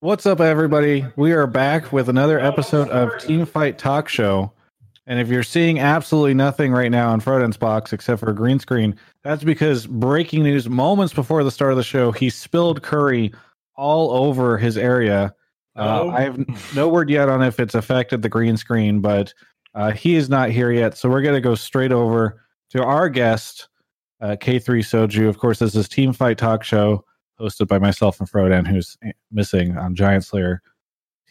[0.00, 1.04] What's up, everybody?
[1.16, 4.52] We are back with another episode of Team Fight Talk Show.
[5.08, 8.60] And if you're seeing absolutely nothing right now in Frodan's box except for a green
[8.60, 13.32] screen, that's because breaking news moments before the start of the show, he spilled curry
[13.74, 15.34] all over his area.
[15.74, 16.10] Uh, Oh.
[16.10, 19.34] I have no word yet on if it's affected the green screen, but
[19.74, 20.96] uh, he is not here yet.
[20.96, 23.68] So we're going to go straight over to our guest,
[24.20, 25.28] uh, K3 Soju.
[25.28, 27.04] Of course, this is Team Fight Talk Show
[27.40, 28.96] hosted by myself and Frodan, who's
[29.30, 30.62] missing on Giant Slayer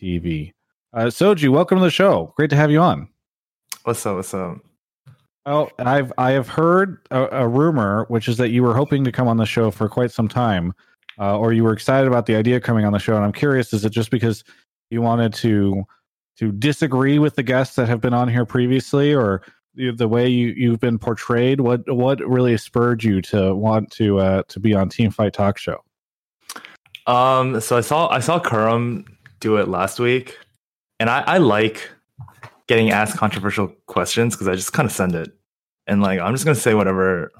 [0.02, 0.54] TV.
[0.94, 2.34] Uh, Soju, welcome to the show.
[2.38, 3.08] Great to have you on.
[3.84, 4.16] What's up?
[4.16, 4.58] What's up?
[5.46, 9.12] Oh, I've I have heard a, a rumor, which is that you were hoping to
[9.12, 10.74] come on the show for quite some time,
[11.20, 13.16] uh, or you were excited about the idea of coming on the show.
[13.16, 14.44] And I'm curious, is it just because
[14.90, 15.84] you wanted to
[16.38, 19.42] to disagree with the guests that have been on here previously, or
[19.74, 21.62] the, the way you you've been portrayed?
[21.62, 25.58] What what really spurred you to want to uh, to be on Team Fight Talk
[25.58, 25.82] Show?
[27.08, 29.06] Um, so I saw I saw Kurum
[29.40, 30.38] do it last week,
[31.00, 31.90] and I, I like
[32.68, 35.32] getting asked controversial questions because I just kind of send it,
[35.88, 37.32] and like I'm just gonna say whatever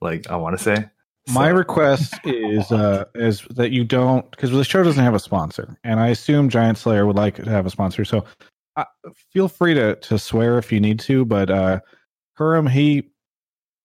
[0.00, 0.84] like I want to say.
[1.32, 5.18] My So- request is uh is that you don't because the show doesn't have a
[5.20, 8.04] sponsor, and I assume Giant Slayer would like to have a sponsor.
[8.04, 8.24] So
[8.76, 8.84] uh,
[9.32, 11.80] feel free to to swear if you need to, but uh
[12.38, 13.10] Kurum he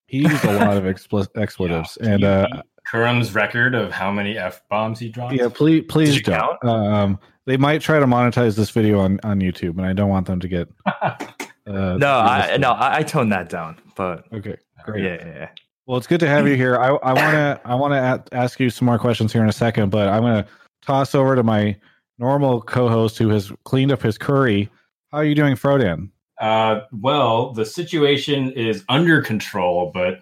[0.07, 4.11] he used a lot of expl- expletives, and You uh beat Kurum's record of how
[4.11, 5.33] many f bombs he dropped.
[5.33, 6.63] yeah, please please you don't.
[6.65, 10.27] Um, they might try to monetize this video on on YouTube, and I don't want
[10.27, 10.67] them to get.
[11.67, 15.03] Uh, no, I no I, I toned that down, but Okay, great.
[15.03, 15.49] yeah, yeah, yeah.
[15.87, 16.77] Well, it's good to have you here.
[16.77, 17.91] I I want to I want
[18.27, 20.49] to ask you some more questions here in a second, but I'm going to
[20.83, 21.75] toss over to my
[22.19, 24.69] normal co-host who has cleaned up his curry.
[25.11, 26.11] How are you doing, Frodan?
[26.39, 30.19] Uh, well, the situation is under control, but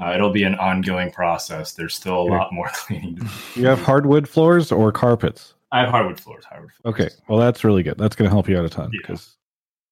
[0.00, 1.72] uh, it'll be an ongoing process.
[1.72, 3.16] There's still a lot more cleaning.
[3.16, 3.28] to do.
[3.54, 5.54] Do you have hardwood floors or carpets?
[5.72, 6.44] I have hardwood floors.
[6.44, 6.94] Hardwood floors.
[6.94, 7.98] Okay, well that's really good.
[7.98, 8.98] That's going to help you out a ton Yeah.
[9.02, 9.36] because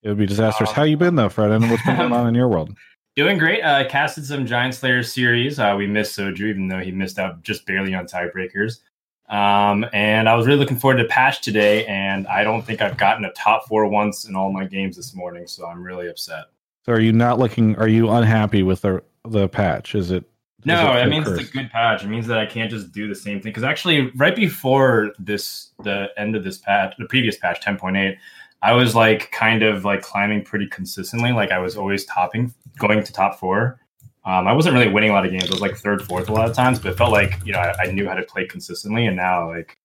[0.02, 0.70] it would be disastrous.
[0.70, 1.70] Um, How you been though, Frodan?
[1.70, 2.76] What's been going on in your world?
[3.16, 3.62] Doing great.
[3.62, 5.58] Uh, casted some Giant Slayer series.
[5.60, 8.80] Uh, we missed Soju, even though he missed out just barely on tiebreakers.
[9.28, 12.96] Um, and I was really looking forward to patch today, and I don't think I've
[12.98, 16.46] gotten a top four once in all my games this morning, so I'm really upset.
[16.84, 17.76] So, are you not looking?
[17.76, 19.94] Are you unhappy with the the patch?
[19.94, 20.24] Is it?
[20.64, 22.04] No, is it I feel mean it's a good patch.
[22.04, 23.50] It means that I can't just do the same thing.
[23.50, 27.96] Because actually, right before this, the end of this patch, the previous patch, ten point
[27.96, 28.18] eight,
[28.62, 31.32] I was like kind of like climbing pretty consistently.
[31.32, 33.78] Like I was always topping, going to top four.
[34.24, 35.48] Um, I wasn't really winning a lot of games.
[35.48, 37.58] I was like third, fourth a lot of times, but it felt like you know
[37.58, 39.06] I, I knew how to play consistently.
[39.06, 39.76] And now like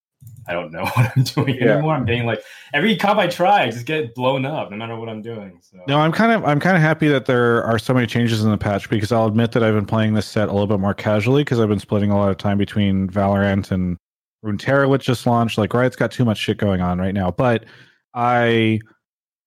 [0.50, 1.74] I don't know what I'm doing Yeah.
[1.74, 1.94] anymore.
[1.96, 2.42] I'm getting like
[2.74, 5.60] every comp I try, I just get blown up, no matter what I'm doing.
[5.62, 8.44] So No, I'm kind of I'm kind of happy that there are so many changes
[8.44, 10.80] in the patch because I'll admit that I've been playing this set a little bit
[10.80, 13.96] more casually because I've been splitting a lot of time between Valorant and
[14.44, 15.58] Runeterra, which just launched.
[15.58, 17.66] Like Riot's got too much shit going on right now, but
[18.14, 18.80] I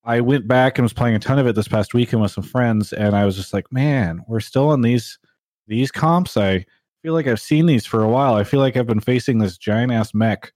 [0.04, 2.44] I went back and was playing a ton of it this past weekend with some
[2.44, 5.18] friends, and I was just like, man, we're still on these
[5.66, 6.36] these comps.
[6.36, 6.64] I
[7.02, 8.34] feel like I've seen these for a while.
[8.34, 10.52] I feel like I've been facing this giant ass mech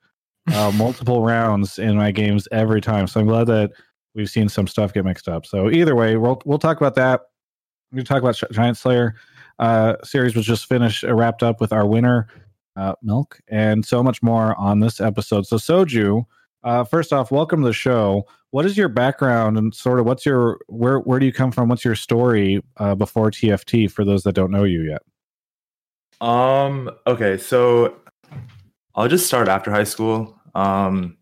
[0.55, 3.07] uh, multiple rounds in my games every time.
[3.07, 3.73] So I'm glad that
[4.15, 5.47] we've seen some stuff get mixed up.
[5.47, 7.23] So either way, we'll we'll talk about that.
[7.93, 9.15] We're talk about Giant Slayer.
[9.59, 12.29] Uh, series was just finished, uh, wrapped up with our winner,
[12.77, 15.47] uh, Milk, and so much more on this episode.
[15.47, 16.25] So Soju,
[16.63, 18.27] uh, first off, welcome to the show.
[18.51, 21.69] What is your background and sort of what's your where where do you come from?
[21.69, 25.03] What's your story uh, before TFT for those that don't know you yet?
[26.21, 26.91] Um.
[27.07, 27.37] Okay.
[27.37, 27.97] So
[28.97, 30.39] I'll just start after high school.
[30.55, 31.17] Um.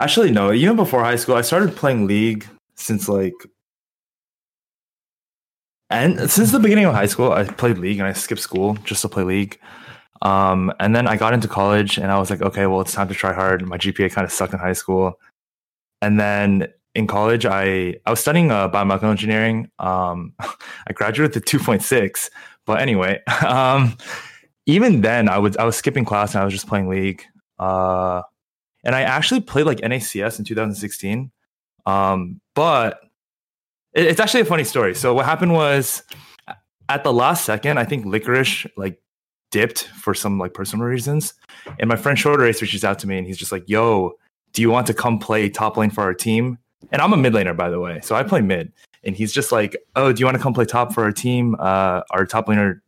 [0.00, 0.52] Actually, no.
[0.52, 3.34] Even before high school, I started playing League since like,
[5.90, 9.02] and since the beginning of high school, I played League and I skipped school just
[9.02, 9.60] to play League.
[10.22, 10.72] Um.
[10.80, 13.14] And then I got into college and I was like, okay, well, it's time to
[13.14, 13.66] try hard.
[13.66, 15.20] My GPA kind of sucked in high school,
[16.00, 19.70] and then in college, I I was studying uh, biomedical engineering.
[19.78, 22.30] Um, I graduated with a two point six.
[22.66, 23.96] But anyway, um,
[24.66, 27.22] even then, I was I was skipping class and I was just playing League.
[27.58, 28.22] Uh,
[28.84, 31.30] and I actually played like NACS in 2016.
[31.86, 33.00] Um, but
[33.94, 34.94] it- it's actually a funny story.
[34.94, 36.02] So what happened was
[36.88, 39.00] at the last second, I think Licorice like
[39.50, 41.34] dipped for some like personal reasons,
[41.78, 44.12] and my friend Short Race reaches out to me and he's just like, "Yo,
[44.52, 46.58] do you want to come play top lane for our team?"
[46.90, 48.72] And I'm a mid laner, by the way, so I play mid
[49.04, 51.54] and he's just like, "Oh, do you want to come play top for our team?"
[51.58, 52.80] Uh, our top laner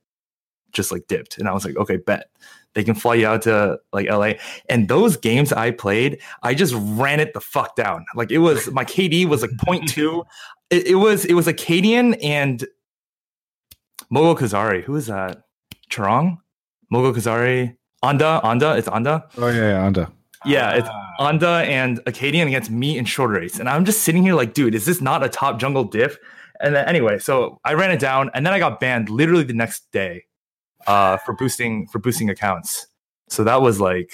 [0.74, 2.28] just like dipped, and I was like, "Okay, bet."
[2.74, 4.32] They can fly you out to like LA.
[4.68, 8.04] And those games I played, I just ran it the fuck down.
[8.16, 10.24] Like it was my KD was like 0.2.
[10.70, 12.66] It, it was it was Akaadian and
[14.12, 14.82] Mogo Kazari.
[14.82, 15.42] Who is that?
[15.90, 16.38] Charong?
[16.92, 17.76] Mogo Kazari?
[18.02, 18.40] Anda?
[18.42, 18.74] Anda?
[18.76, 19.26] It's Anda?
[19.36, 20.10] Oh yeah, yeah Anda.
[20.46, 21.28] Yeah, it's Ah.
[21.28, 23.60] Anda and Akaadian against me in short race.
[23.60, 26.16] And I'm just sitting here like, dude, is this not a top jungle diff?
[26.60, 29.52] And then anyway, so I ran it down and then I got banned literally the
[29.52, 30.24] next day
[30.86, 32.86] uh for boosting for boosting accounts.
[33.28, 34.12] So that was like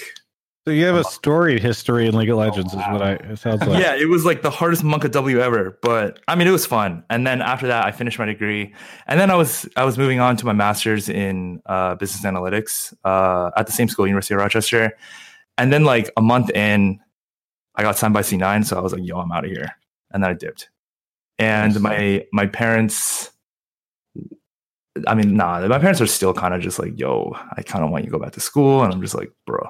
[0.65, 3.65] So you have a storied history in League of Legends, is what I it sounds
[3.65, 3.81] like.
[3.81, 5.77] yeah, it was like the hardest Monka W ever.
[5.81, 7.03] But I mean it was fun.
[7.09, 8.73] And then after that I finished my degree.
[9.07, 12.93] And then I was I was moving on to my master's in uh business analytics
[13.03, 14.93] uh at the same school, University of Rochester.
[15.57, 16.99] And then like a month in,
[17.75, 19.69] I got signed by C9, so I was like, yo, I'm out of here.
[20.11, 20.69] And then I dipped.
[21.37, 23.31] And my my parents
[25.07, 27.91] I mean, nah, my parents are still kind of just like, yo, I kind of
[27.91, 28.83] want you to go back to school.
[28.83, 29.69] And I'm just like, bro.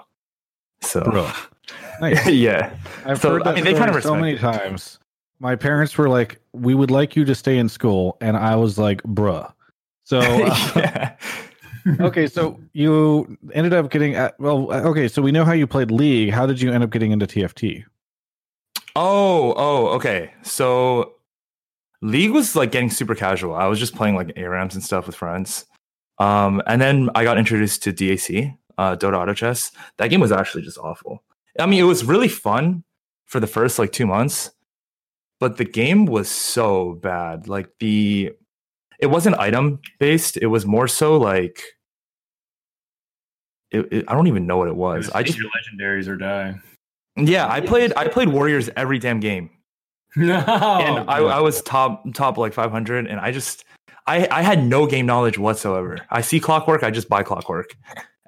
[0.82, 1.32] So Bro.
[2.02, 2.28] Nice.
[2.28, 2.76] yeah.
[3.06, 5.00] I've So, heard I that mean, they kinda so many respect times.
[5.40, 8.78] My parents were like, "We would like you to stay in school," and I was
[8.80, 9.52] like, "Bruh."
[10.04, 11.16] So uh, yeah.
[12.00, 14.72] okay, so you ended up getting at, well.
[14.72, 16.32] uh, Okay, so we know how you played League.
[16.32, 17.84] How did you end up getting into TFT?
[18.96, 20.34] Oh, oh, okay.
[20.42, 21.14] So
[22.02, 23.54] League was like getting super casual.
[23.56, 25.66] I was just playing like ARAMs and stuff with friends.
[26.18, 29.72] Um, and then I got introduced to DAC, uh, Dota Auto Chess.
[29.98, 31.24] That game was actually just awful.
[31.60, 32.84] I mean, it was really fun
[33.26, 34.52] for the first like two months,
[35.40, 37.48] but the game was so bad.
[37.48, 38.32] Like the,
[39.00, 40.38] it wasn't item based.
[40.38, 41.62] It was more so like,
[43.72, 45.10] it, it- I don't even know what it was.
[45.12, 46.56] I just, your legendaries or die.
[47.16, 49.50] yeah, I played, I played Warriors every damn game.
[50.18, 53.64] No, and I, I was top top like 500 and i just
[54.08, 56.00] i i had no game knowledge whatsoever.
[56.10, 57.76] I see clockwork i just buy clockwork.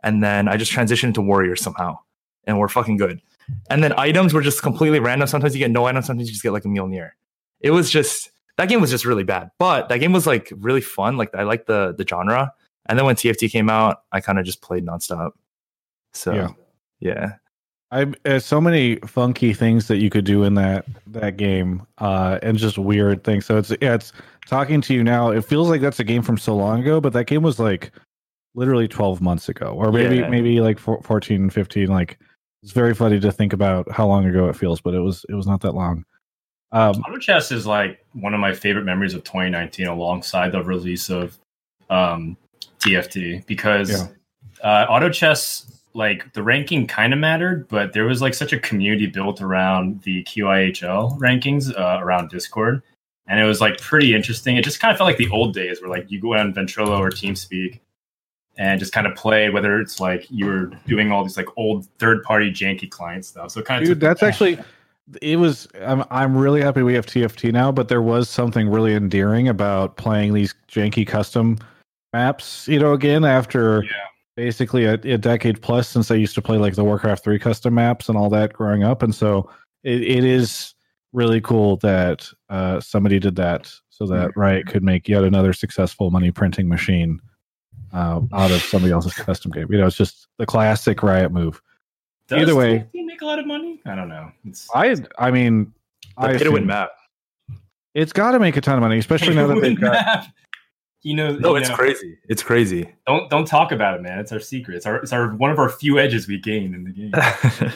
[0.04, 1.98] And then i just transitioned to warriors somehow
[2.46, 3.22] and we're fucking good.
[3.70, 5.28] And then items were just completely random.
[5.28, 7.10] Sometimes you get no items sometimes you just get like a Mjolnir.
[7.60, 10.82] it was just that game was just really bad but that game was like really
[10.82, 11.18] fun.
[11.18, 12.54] Like i liked the the genre.
[12.86, 15.32] And then when tft came out i kind of just played nonstop.
[16.14, 16.48] So Yeah.
[17.02, 17.34] yeah
[17.94, 22.40] I there's so many funky things that you could do in that that game, uh,
[22.42, 23.46] and just weird things.
[23.46, 24.12] So it's yeah, it's
[24.48, 25.30] talking to you now.
[25.30, 27.92] It feels like that's a game from so long ago, but that game was like
[28.56, 30.28] literally 12 months ago, or maybe Yeah.
[30.30, 31.88] maybe like four- 14, 15.
[31.88, 32.18] Like
[32.64, 35.36] it's very funny to think about how long ago it feels, but it was it
[35.36, 36.04] was not that long.
[36.72, 41.10] Um, Auto Chess is like one of my favorite memories of 2019, alongside the release
[41.12, 41.38] of
[41.92, 42.36] um,
[42.80, 44.08] TFT, because Yeah.
[44.64, 48.60] uh, Auto Chess, like the ranking kind of mattered, but there was like such a
[48.60, 52.82] community built around the QIHL rankings uh, around Discord,
[53.28, 54.58] and it was like pretty interesting.
[54.58, 56.98] It just kind of felt like the old days, where like you go on Ventrilo
[57.00, 57.80] or TeamSpeak.
[58.56, 61.88] And just kind of play, whether it's like you were doing all these like old
[61.98, 63.50] third-party janky client stuff.
[63.50, 64.60] So kind of dude, that's actually
[65.22, 65.68] it was.
[65.82, 69.98] I'm I'm really happy we have TFT now, but there was something really endearing about
[69.98, 71.58] playing these janky custom
[72.14, 72.68] maps.
[72.68, 73.92] You know, again after Yeah.
[74.36, 77.76] Basically a, a decade plus since I used to play like the Warcraft three custom
[77.76, 79.50] maps and all that growing up, and so
[79.84, 80.74] it, it is
[81.14, 86.10] really cool that uh, somebody did that so that Riot could make yet another successful
[86.10, 87.22] money printing machine
[87.94, 89.68] uh, out of somebody else's custom game.
[89.70, 91.62] You know, it's just the classic Riot move.
[92.28, 93.82] Does Either way- TFT make a lot of money.
[93.86, 94.32] I don't know.
[94.46, 95.72] It's I I mean,
[96.18, 96.92] the I pay to win map
[97.94, 100.28] It's got to make a ton of money, especially now that they've got.
[101.04, 104.20] You know, no you it's know, crazy it's crazy Don't don't talk about it, man.
[104.20, 104.76] It's our secret.
[104.78, 107.12] It's our it's our one of our few edges we gain in the game.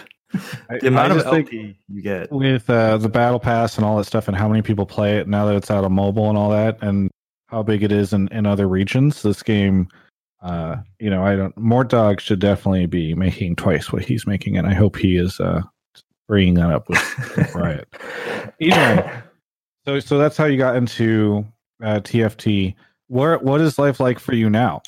[0.69, 2.31] I- the amount I of just LP you get.
[2.31, 5.27] with uh, the battle pass and all that stuff, and how many people play it
[5.27, 7.09] now that it's out of mobile and all that, and
[7.47, 9.21] how big it is in, in other regions.
[9.21, 9.87] This game,
[10.41, 11.55] uh, you know, I don't.
[11.55, 15.61] Mortdog should definitely be making twice what he's making, and I hope he is uh,
[16.27, 17.87] bringing that up with, with Riot.
[18.59, 19.21] Anyway,
[19.85, 21.45] so so that's how you got into
[21.81, 22.75] uh, TFT.
[23.07, 24.81] Where what is life like for you now?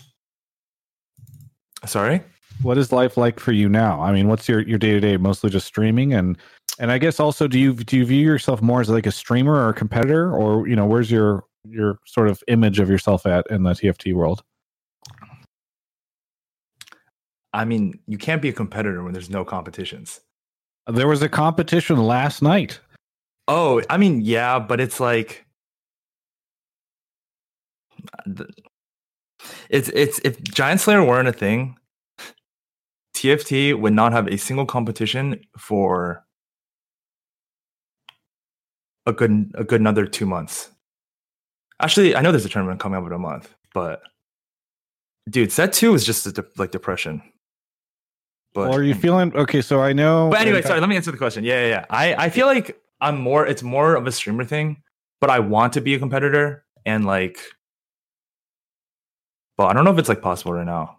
[1.85, 2.21] Sorry.
[2.61, 4.01] what is life like for you now?
[4.01, 5.17] I mean, what's your your day to day?
[5.17, 6.37] Mostly just streaming, and
[6.79, 9.53] and I guess also, do you do you view yourself more as like a streamer
[9.53, 13.45] or a competitor, or you know, where's your your sort of image of yourself at
[13.49, 14.43] in the TFT world?
[17.53, 20.21] I mean, you can't be a competitor when there's no competitions.
[20.87, 22.79] There was a competition last night.
[23.47, 25.45] Oh, I mean, yeah, but it's like
[29.69, 31.77] it's it's if Giant Slayer weren't a thing,
[33.15, 36.25] TFT would not have a single competition for
[39.05, 40.69] a good a good another two months.
[41.81, 44.01] Actually, I know there's a tournament coming up in a month, but
[45.29, 47.21] dude, set two is just a de- like depression.
[48.53, 49.61] But Well, are you feeling okay?
[49.61, 50.29] So I know.
[50.31, 50.79] but anyway, sorry.
[50.79, 51.43] Let me answer the question.
[51.43, 51.85] Yeah, yeah, yeah.
[51.89, 53.45] I I feel like I'm more.
[53.45, 54.81] It's more of a streamer thing,
[55.21, 57.39] but I want to be a competitor and like.
[59.59, 60.95] But I don't know if it's like possible right now.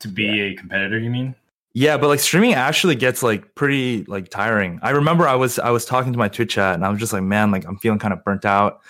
[0.00, 1.36] to be a competitor, you mean?
[1.72, 4.80] Yeah, but like streaming actually gets like pretty like tiring.
[4.82, 7.12] I remember I was I was talking to my Twitch chat and I was just
[7.12, 8.80] like, man, like I'm feeling kind of burnt out.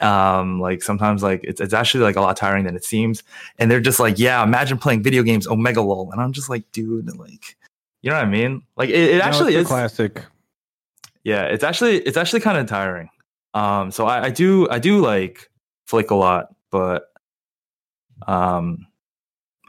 [0.00, 3.22] Um, like sometimes like it's it's actually like a lot tiring than it seems.
[3.58, 6.12] And they're just like, yeah, imagine playing video games, Omega lol.
[6.12, 7.56] And I'm just like, dude, like,
[8.02, 8.62] you know what I mean?
[8.76, 10.24] Like it, it No, actually it's a is classic.
[11.24, 13.08] yeah it's actually it's actually kind of tiring
[13.54, 15.50] um so I, I do i do like
[15.86, 17.09] flake a lot but
[18.26, 18.86] um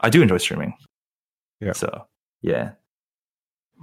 [0.00, 0.74] i do enjoy streaming
[1.60, 1.72] Yeah.
[1.72, 2.06] so
[2.42, 2.72] yeah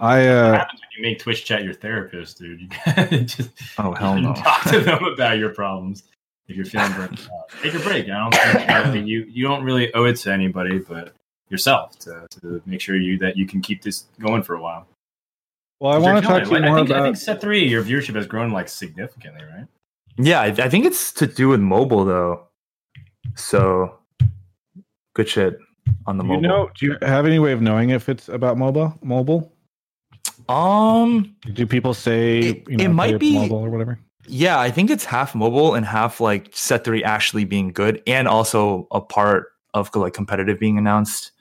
[0.01, 2.61] I What uh happens when you make Twitch chat your therapist, dude?
[2.61, 6.03] You gotta just oh hell no talk to them about your problems
[6.47, 7.49] if you're feeling burnt out.
[7.61, 8.07] Take a break.
[8.09, 11.13] I don't think you you don't really owe it to anybody but
[11.49, 14.88] yourself to, to make sure you that you can keep this going for a while.
[15.81, 16.55] well, I want to killing talk it.
[16.55, 19.43] to you I more think, I think set three, your viewership has grown like significantly,
[19.43, 19.65] right?
[20.17, 22.47] yeah I, I think it's to do with mobile though
[23.35, 23.98] so
[25.19, 25.57] good shit
[26.07, 28.57] on the you mobile know, do you have any way of knowing if it's about
[28.57, 29.51] mobile mobile?
[30.47, 33.99] um Do people say It- you know, it might be- mobile or whatever?
[34.27, 38.27] yeah i think it's half mobile and half like set three actually being good and
[38.27, 39.41] also a part
[39.73, 41.31] of like competitive being announced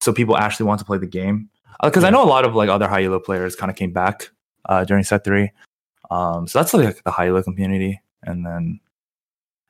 [0.00, 1.48] so people actually want to play the game
[1.84, 2.12] because i Yeah.
[2.14, 4.30] know a lot of like other high elo players kind of came back
[4.70, 5.50] uh during set three
[6.10, 8.80] um so that's like the high elo community and then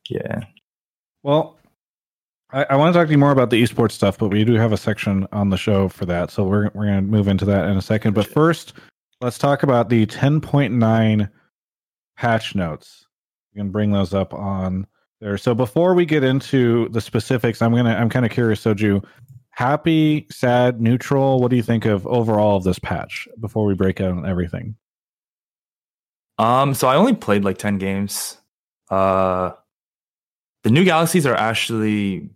[0.08, 0.40] yeah
[1.22, 1.56] Well,
[2.52, 4.54] I, I want to talk to you more about the esports stuff, but we do
[4.54, 7.68] have a section on the show for that, so we're we're gonna move into that
[7.68, 8.14] in a second.
[8.14, 8.72] But first,
[9.20, 11.30] let's talk about the 10.9
[12.16, 13.06] patch notes.
[13.52, 14.86] You can bring those up on
[15.20, 15.38] there.
[15.38, 19.04] So before we get into the specifics, I'm gonna I'm kind of curious, Soju.
[19.50, 21.40] Happy, sad, neutral.
[21.40, 24.76] What do you think of overall of this patch before we break down everything?
[26.40, 28.38] um so i only played like 10 games
[28.90, 29.50] uh
[30.64, 32.30] the new galaxies are actually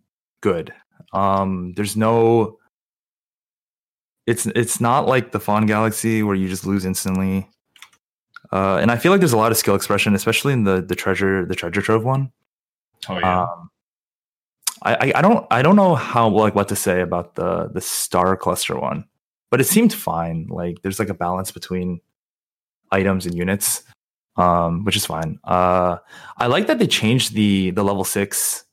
[0.45, 0.73] good.
[1.13, 2.59] Um there's no
[4.27, 7.49] it's it's not like the fawn galaxy where you just lose instantly.
[8.53, 10.95] Uh and i feel like there's a lot of skill expression especially in the the
[11.03, 12.31] treasure the treasure trove one.
[13.09, 13.43] Oh yeah.
[13.43, 13.71] um
[14.87, 18.37] I, I don't i don't know how like what to say about the the star
[18.37, 19.01] cluster one
[19.51, 20.39] but it seemed fine.
[20.61, 22.01] Like there's like a balance between
[22.99, 23.83] items and units
[24.37, 25.39] um which is fine.
[25.45, 25.97] Uh
[26.43, 28.65] i like that they changed the the level six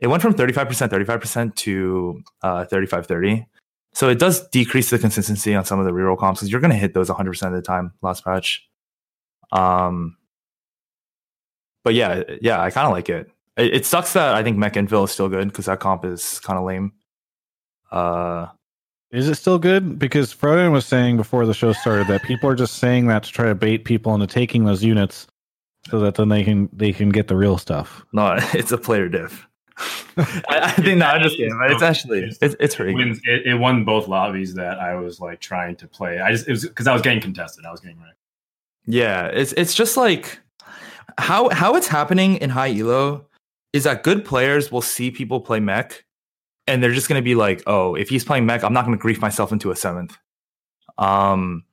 [0.00, 3.46] it went from 35% 35% to uh 35 30
[3.92, 6.70] so it does decrease the consistency on some of the reroll comps because you're going
[6.72, 8.68] to hit those 100% of the time last patch
[9.52, 10.16] um
[11.84, 13.30] but yeah yeah i kind of like it.
[13.56, 16.38] it it sucks that i think mech infill is still good because that comp is
[16.40, 16.92] kind of lame
[17.90, 18.46] uh
[19.10, 19.98] Is it still good?
[19.98, 23.32] Because Frodan was saying before the show started that people are just saying that to
[23.32, 25.26] try to bait people into taking those units,
[25.90, 28.06] so that then they can they can get the real stuff.
[28.12, 29.48] no it's a player diff
[30.16, 33.20] I, I think no, I'm just kidding, but it's actually it's it's It, pretty wins,
[33.24, 36.20] it, it won both lobbies that I was like trying to play.
[36.20, 37.64] I just it was because I was getting contested.
[37.64, 38.18] I was getting wrecked.
[38.86, 40.40] Yeah, it's it's just like
[41.18, 43.26] how how it's happening in high elo
[43.72, 46.04] is that good players will see people play mech
[46.66, 48.96] and they're just going to be like, "Oh, if he's playing mech, I'm not going
[48.96, 50.16] to grief myself into a seventh.
[50.98, 51.64] Um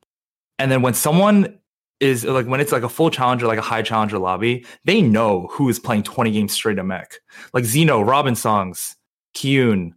[0.58, 1.58] and then when someone
[2.00, 5.48] is like when it's like a full challenger, like a high challenger lobby, they know
[5.50, 7.20] who is playing 20 games straight of mech.
[7.52, 8.94] Like Zeno, Robinsongz,
[9.34, 9.92] Kyun,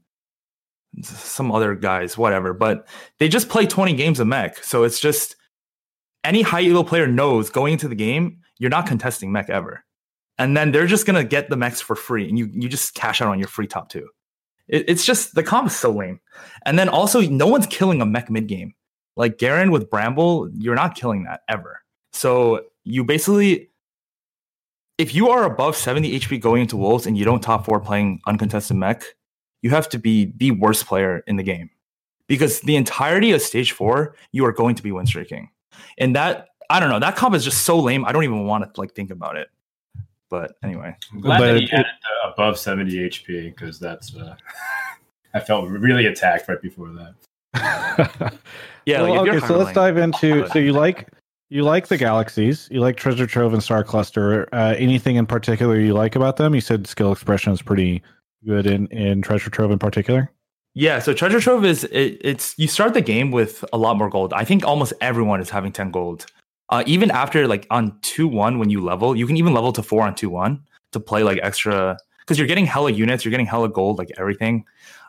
[1.04, 2.54] some other guys, whatever.
[2.54, 2.88] But
[3.20, 4.64] they just play 20 games of mech.
[4.64, 5.36] So it's just
[6.24, 9.84] any high elo player knows going into the game, you're not contesting mech ever.
[10.38, 13.22] And then they're just gonna get the mechs for free, and you you just cash
[13.22, 14.08] out on your free top two.
[14.68, 16.20] It, it's just the comp is so lame.
[16.66, 18.74] And then also, no one's killing a mech mid game.
[19.16, 21.81] Like Garen with Bramble, you're not killing that ever.
[22.14, 23.70] So you basically,
[24.98, 28.22] if you are above 70 HP going into Wolves and you don't top four playing
[28.28, 29.04] uncontested mech,
[29.62, 31.70] you have to be the worst player in the game.
[32.28, 35.50] Because the entirety of stage four, you are going to be win streaking.
[35.98, 38.06] And that, I don't know, that comp is just so lame.
[38.06, 39.50] I don't even want to like think about it.
[40.30, 40.96] But anyway.
[41.12, 41.86] I'm glad But that he it- added
[42.26, 44.36] the above 70 HP because that's uh,
[45.34, 46.90] I felt really attacked right before
[47.54, 48.34] that.
[48.86, 50.48] Yeah, Well, like okay, so let's dive into.
[50.48, 51.08] So you like
[51.52, 54.48] you like the galaxies, you like Treasure Trove and Star Cluster.
[54.54, 56.56] Uh, anything in particular you like about them?
[56.56, 58.02] You said skill expression is pretty
[58.46, 60.32] good in in Treasure Trove in particular.
[60.74, 64.10] Yeah, so treasure trove is it, it's you start the game with a lot more
[64.10, 64.32] gold.
[64.32, 66.26] I think almost everyone is having 10 gold.
[66.70, 70.04] Uh, even after like on 2-1 when you level, you can even level to 4
[70.04, 70.62] on 2-1
[70.94, 74.64] to play like extra cuz you're getting hella units, you're getting hella gold like everything.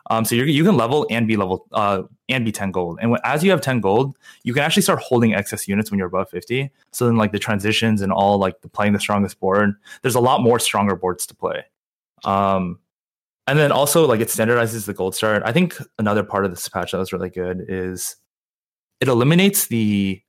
[0.09, 2.99] Um so you you can level and be level uh and be 10 gold.
[3.01, 5.97] And when, as you have 10 gold, you can actually start holding excess units when
[5.97, 6.69] you're above 50.
[6.91, 10.19] So then like the transitions and all like the playing the strongest board, there's a
[10.19, 11.63] lot more stronger boards to play.
[12.25, 12.79] Um
[13.47, 15.43] and then also like it standardizes the gold start.
[15.45, 18.15] I think another part of this patch that was really good is
[19.01, 20.21] it eliminates the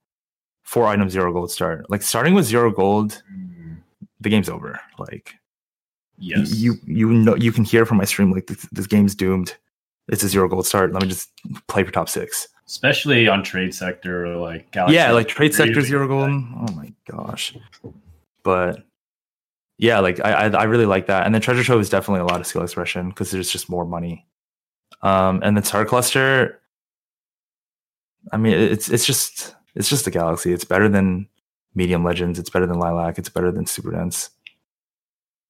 [0.64, 1.88] four item zero gold start.
[1.90, 3.23] Like starting with zero gold,
[4.21, 4.81] the game's over.
[4.99, 5.35] Like
[6.16, 6.54] Yes.
[6.54, 9.57] you you know you can hear from my stream like this, this game's doomed.
[10.08, 10.92] It's a zero gold start.
[10.92, 11.30] Let me just
[11.66, 12.49] play for top six.
[12.66, 14.96] especially on trade sector or like Galaxy.
[14.96, 16.30] yeah, like trade sector really zero gold.
[16.30, 17.56] Oh my gosh.
[18.42, 18.84] But
[19.78, 21.25] yeah, like I, I I really like that.
[21.26, 23.84] And the treasure trove is definitely a lot of skill expression because there's just more
[23.87, 24.26] money.
[25.02, 26.61] Um, and the star cluster.
[28.32, 30.52] I mean, it's it's just it's just a galaxy.
[30.52, 31.28] It's better than
[31.75, 32.38] medium legends.
[32.38, 33.18] It's better than lilac.
[33.18, 34.30] It's better than super dense.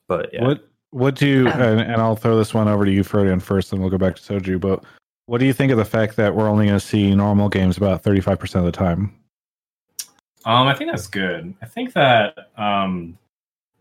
[0.09, 3.03] But yeah, What what do you and, and I'll throw this one over to you,
[3.03, 4.61] Frodan, first, and we'll go back to Soju.
[4.61, 4.85] But
[5.27, 7.77] what do you think of the fact that we're only going to see normal games
[7.77, 9.13] about thirty five percent of the time?
[10.45, 11.53] Um, I think that's good.
[11.61, 13.19] I think that um,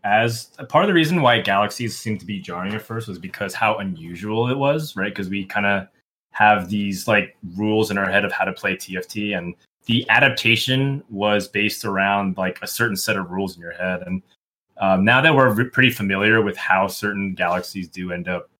[0.02, 3.54] as part of the reason why Galaxies seemed to be jarring at first was because
[3.54, 5.12] how unusual it was, right?
[5.12, 5.86] Because we kind of
[6.32, 9.54] have these like rules in our head of how to play TFT, and
[9.86, 14.02] the adaptation was based around like a certain set of rules in your head.
[14.04, 14.20] And
[14.78, 18.50] um, now that we're re- pretty familiar with how certain galaxies do end up,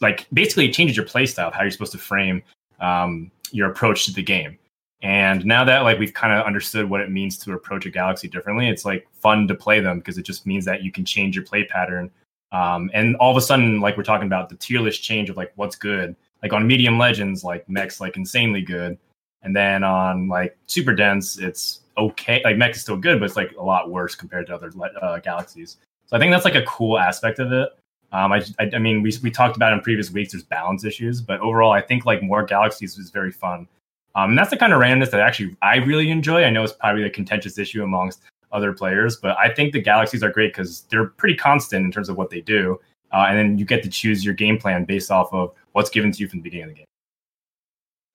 [0.00, 2.42] like basically it changes your playstyle, how you're supposed to frame
[2.80, 4.58] um, your approach to the game.
[5.02, 8.28] And now that like we've kind of understood what it means to approach a galaxy
[8.28, 11.34] differently, it's like fun to play them because it just means that you can change
[11.34, 12.10] your play pattern.
[12.52, 15.36] Um, and all of a sudden, like we're talking about the tier list change of
[15.36, 16.16] like what's good.
[16.42, 18.98] Like on medium legends, like mech's like insanely good,
[19.42, 22.40] and then on like super dense, it's okay.
[22.44, 24.70] Like mech is still good, but it's like a lot worse compared to other
[25.00, 25.78] uh, galaxies.
[26.06, 27.70] So I think that's like a cool aspect of it.
[28.12, 30.32] Um, I, I, I mean, we, we talked about in previous weeks.
[30.32, 33.68] There's balance issues, but overall, I think like more galaxies is very fun.
[34.16, 36.44] Um, and that's the kind of randomness that actually I really enjoy.
[36.44, 40.24] I know it's probably a contentious issue amongst other players, but I think the galaxies
[40.24, 42.80] are great because they're pretty constant in terms of what they do,
[43.12, 46.10] uh, and then you get to choose your game plan based off of what's given
[46.10, 46.86] to you from the beginning of the game.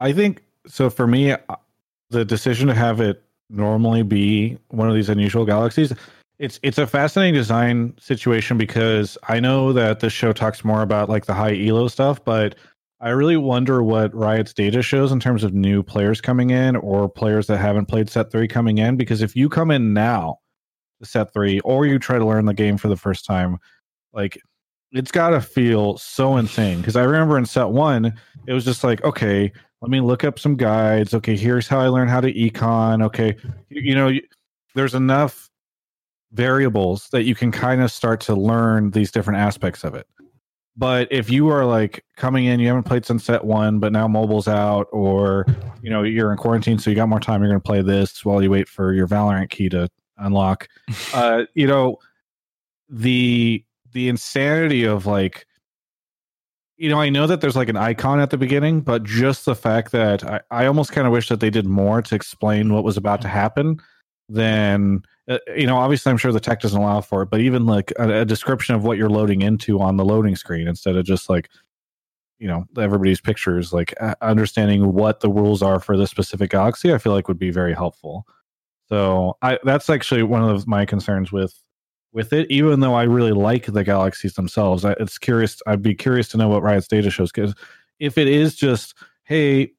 [0.01, 0.89] I think so.
[0.89, 1.38] For me, uh,
[2.10, 5.93] the decision to have it normally be one of these unusual galaxies,
[6.39, 11.10] it's it's a fascinating design situation because I know that this show talks more about
[11.10, 12.55] like the high elo stuff, but
[12.99, 17.08] I really wonder what Riot's data shows in terms of new players coming in or
[17.10, 18.97] players that haven't played set three coming in.
[18.97, 20.39] Because if you come in now
[20.99, 23.58] to set three, or you try to learn the game for the first time,
[24.13, 24.39] like
[24.91, 26.79] it's got to feel so insane.
[26.79, 28.13] Because I remember in set one,
[28.47, 31.13] it was just like, okay, let me look up some guides.
[31.13, 33.03] Okay, here's how I learn how to econ.
[33.03, 33.35] Okay,
[33.69, 34.21] you, you know, you,
[34.73, 35.49] there's enough
[36.31, 40.07] variables that you can kind of start to learn these different aspects of it.
[40.77, 44.47] But if you are like coming in, you haven't played Sunset One, but now mobile's
[44.47, 45.45] out, or
[45.81, 47.41] you know you're in quarantine, so you got more time.
[47.41, 50.67] You're going to play this while you wait for your Valorant key to unlock.
[51.13, 51.97] uh, you know,
[52.89, 55.47] the the insanity of like,
[56.77, 59.55] you know, I know that there's like an icon at the beginning, but just the
[59.55, 62.83] fact that I, I almost kind of wish that they did more to explain what
[62.83, 63.79] was about to happen
[64.29, 67.65] than uh, you know obviously i'm sure the tech doesn't allow for it but even
[67.65, 71.05] like a, a, description of what you're loading into on the loading screen instead of
[71.05, 71.49] just like
[72.39, 76.91] you know everybody's pictures like uh, understanding what the rules are for this specific galaxy
[76.93, 78.25] i feel like would be very helpful.
[78.89, 81.55] So i that's actually one of my concerns with
[82.15, 84.86] with it even though i really like the galaxies themselves.
[84.86, 87.54] I, it's curious i'd be curious to know what riot's data shows because
[87.99, 89.71] if it is just hey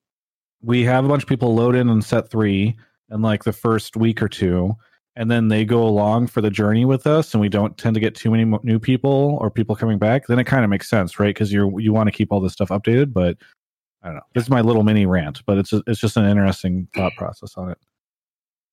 [0.62, 2.76] we have a bunch of people load in on set three
[3.10, 4.74] in like the first week or two
[5.16, 8.00] and then they go along for the journey with us and we don't tend to
[8.00, 11.18] get too many new people or people coming back then it kind of makes sense
[11.18, 11.34] right?
[11.34, 13.36] Because you're you want to keep all this stuff updated but
[14.02, 14.22] i don't know.
[14.34, 17.70] This is my little mini rant but it's it's just an interesting thought process on
[17.70, 17.78] it.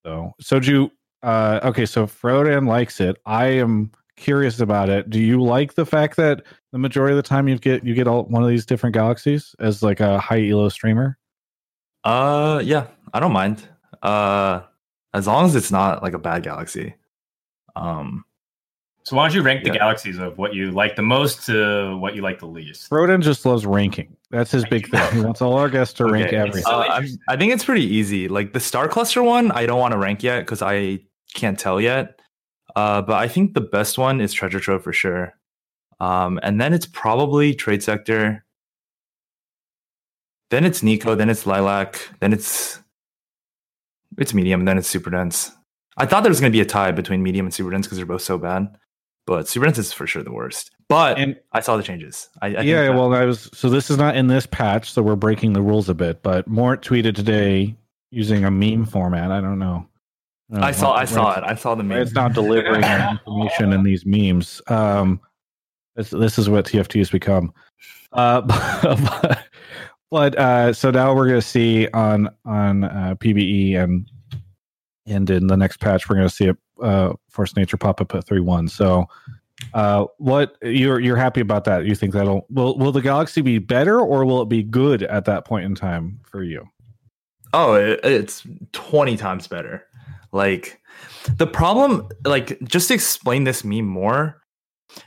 [0.05, 0.91] So soju
[1.23, 3.17] uh okay so frodan likes it.
[3.25, 5.09] I am curious about it.
[5.09, 8.07] Do you like the fact that the majority of the time you get you get
[8.07, 11.17] all one of these different galaxies as like a high elo streamer?
[12.03, 13.67] Uh yeah i don't mind.
[14.01, 14.61] Uh
[15.13, 16.93] as long as it's not like a bad galaxy.
[17.75, 18.25] Um
[19.05, 22.15] so why don't you rank the galaxies of what you like the most to what
[22.15, 22.89] you like the least?
[22.89, 24.15] Frodan just loves ranking.
[24.31, 25.13] That's his big thing.
[25.13, 26.13] He wants all our guests to okay.
[26.13, 26.63] rank everything.
[26.65, 28.27] Uh, i think it's pretty easy.
[28.27, 30.99] Like the star cluster one i don't want to rank yet because i
[31.33, 32.19] can't tell yet
[32.75, 35.33] uh but i think the best one is treasure trove for sure
[35.99, 38.45] um and then it's probably trade sector
[40.49, 42.83] then it's Neeko then it's lilac then it's
[44.17, 45.51] it's medium, then it's super dense.
[45.97, 47.97] I thought there was going to be a tie between medium and super dense because
[47.97, 48.75] they're both so bad,
[49.25, 50.71] but super dense is for sure the worst.
[50.89, 52.29] But and, I saw the changes.
[52.41, 55.15] I, I yeah, well, I was so this is not in this patch, so we're
[55.15, 56.23] breaking the rules a bit.
[56.23, 57.75] But Mort tweeted today
[58.11, 59.31] using a meme format.
[59.31, 59.87] I don't know.
[60.51, 60.93] I, I saw.
[60.93, 61.43] I saw it.
[61.43, 61.99] I saw the meme.
[61.99, 64.61] It's not delivering information in these memes.
[64.67, 65.21] Um,
[65.95, 67.53] this, this is what TFT has become.
[68.11, 68.41] Uh,
[69.21, 69.47] but,
[70.11, 74.09] but uh, so now we're going to see on on uh, PBE and
[75.05, 78.13] and in the next patch we're going to see it uh, Force Nature pop up
[78.15, 78.67] at three one.
[78.67, 79.05] So,
[79.73, 81.85] uh, what you're you're happy about that?
[81.85, 85.25] You think that'll will will the Galaxy be better or will it be good at
[85.25, 86.67] that point in time for you?
[87.53, 89.85] Oh, it, it's twenty times better.
[90.33, 90.81] Like
[91.37, 94.41] the problem, like just to explain this meme more,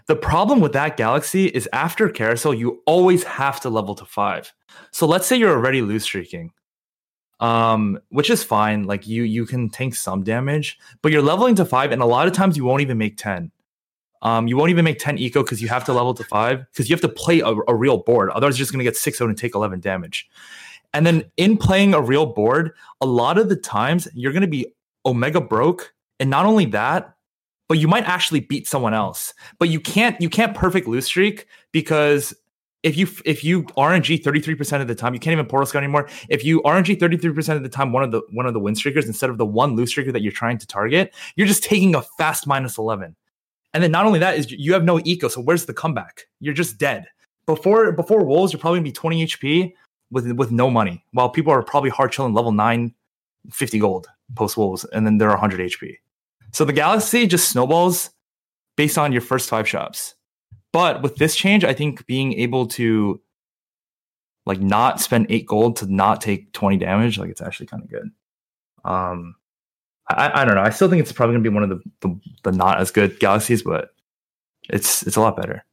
[0.07, 4.53] the problem with that galaxy is after carousel, you always have to level to five.
[4.93, 6.53] So let's say you're already loose streaking,
[7.41, 8.85] um, which is fine.
[8.85, 12.27] Like you you can take some damage, but you're leveling to five, and a lot
[12.27, 13.51] of times you won't even make ten.
[14.23, 16.89] Um, you won't even make 10 eco because you have to level to five because
[16.89, 18.31] you have to play a, a real board.
[18.31, 20.29] Otherwise, you're just going to get 6 0 and take 11 damage.
[20.95, 24.49] And then in playing a real board, a lot of the times you're going to
[24.49, 24.67] be
[25.07, 25.95] omega broke.
[26.21, 27.14] And not only that,
[27.69, 29.35] but you might actually beat someone else.
[29.59, 32.35] But you can't you can't perfect loose streak because
[32.83, 36.09] if you if you RNG 33% of the time, you can't even portal scout anymore.
[36.29, 39.07] If you RNG 33% of the time one of the one of the win streakers
[39.07, 42.03] instead of the one loose streaker that you're trying to target, you're just taking a
[42.16, 43.16] fast minus 11.
[43.75, 46.27] And then not only that is you have no eco, so where's the comeback?
[46.40, 47.07] You're just dead.
[47.47, 49.73] Before before wolves, you're probably gonna be 20 HP
[50.11, 52.95] with with no money, while people are probably hard chilling level 9,
[53.53, 55.97] 50 gold post wolves, and then they're 100 HP.
[56.53, 58.11] So the galaxy just snowballs
[58.77, 60.15] based on your first five shops.
[60.73, 63.21] But with this change, I think being able to
[64.47, 67.91] like not spend eight gold to not take 20 damage, like it's actually kind of
[67.91, 68.11] good.
[68.85, 69.35] Um
[70.09, 70.63] I, I don't know.
[70.63, 73.19] I still think it's probably gonna be one of the, the, the not as good
[73.19, 73.91] galaxies, but
[74.71, 75.65] it's it's a lot better.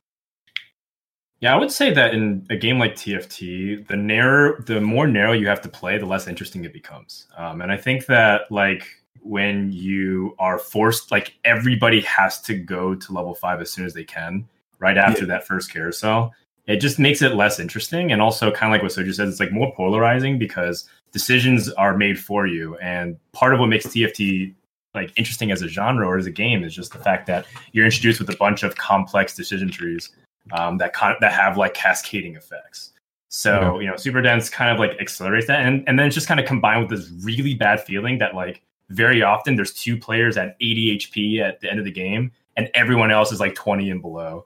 [1.44, 5.34] Yeah, I would say that in a game like TFT, the narrow, the more narrow
[5.34, 7.28] you have to play, the less interesting it becomes.
[7.36, 8.88] Um, and I think that like
[9.20, 13.94] when you are forced, like everybody has to go to level five as soon as
[13.94, 14.48] they can,
[14.80, 15.28] right after yeah.
[15.28, 16.34] that first carousel.
[16.66, 19.42] It just makes it less interesting, and also kind of like what Soju says, it's
[19.42, 22.78] like more polarizing because decisions are made for you.
[22.78, 24.54] And part of what makes TFT
[24.96, 27.84] like interesting as a genre or as a game is just the fact that you're
[27.84, 30.12] introduced with a bunch of complex decision trees
[30.52, 32.92] um, that con- that have like cascading effects.
[33.30, 36.28] So you know, super dense kind of like accelerates that, and and then it's just
[36.28, 40.38] kind of combined with this really bad feeling that like very often there's two players
[40.38, 43.90] at 80 HP at the end of the game, and everyone else is like 20
[43.90, 44.46] and below.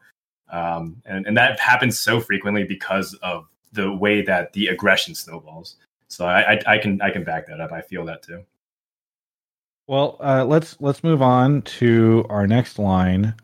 [0.50, 5.76] Um, and, and that happens so frequently because of the way that the aggression snowballs.
[6.08, 7.72] So I, I, I can I can back that up.
[7.72, 8.46] I feel that too.
[9.88, 13.36] Well, uh, let's let's move on to our next line,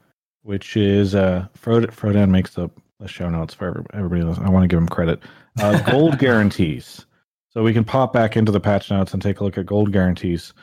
[0.43, 4.21] which is uh, Frodan, Frodan makes the, the show notes for everybody.
[4.21, 4.38] else.
[4.39, 5.21] I want to give him credit.
[5.60, 7.06] Uh, gold guarantees.
[7.49, 9.91] So we can pop back into the patch notes and take a look at gold
[9.91, 10.53] guarantees.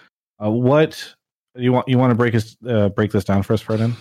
[0.43, 1.15] Uh, what
[1.55, 1.89] you want?
[1.89, 3.95] You want to break us uh, break this down for us, Frodan?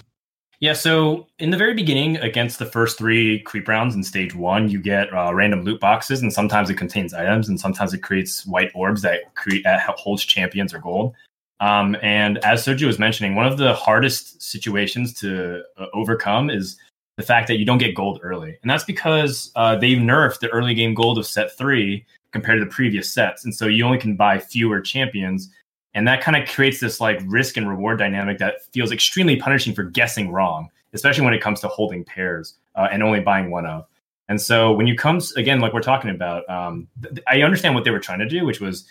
[0.59, 4.67] Yeah, so in the very beginning, against the first three creep rounds in stage one,
[4.67, 8.45] you get uh, random loot boxes, and sometimes it contains items, and sometimes it creates
[8.45, 11.15] white orbs that create that holds champions or gold.
[11.59, 16.77] Um, and as Soju was mentioning, one of the hardest situations to uh, overcome is
[17.17, 20.49] the fact that you don't get gold early, and that's because uh, they've nerfed the
[20.49, 23.97] early game gold of set three compared to the previous sets, and so you only
[23.97, 25.49] can buy fewer champions.
[25.95, 29.73] And that kind of creates this like risk and reward dynamic that feels extremely punishing
[29.73, 33.65] for guessing wrong especially when it comes to holding pairs uh, and only buying one
[33.65, 33.85] of.
[34.27, 37.83] And so when you comes again like we're talking about um, th- i understand what
[37.83, 38.85] they were trying to do which was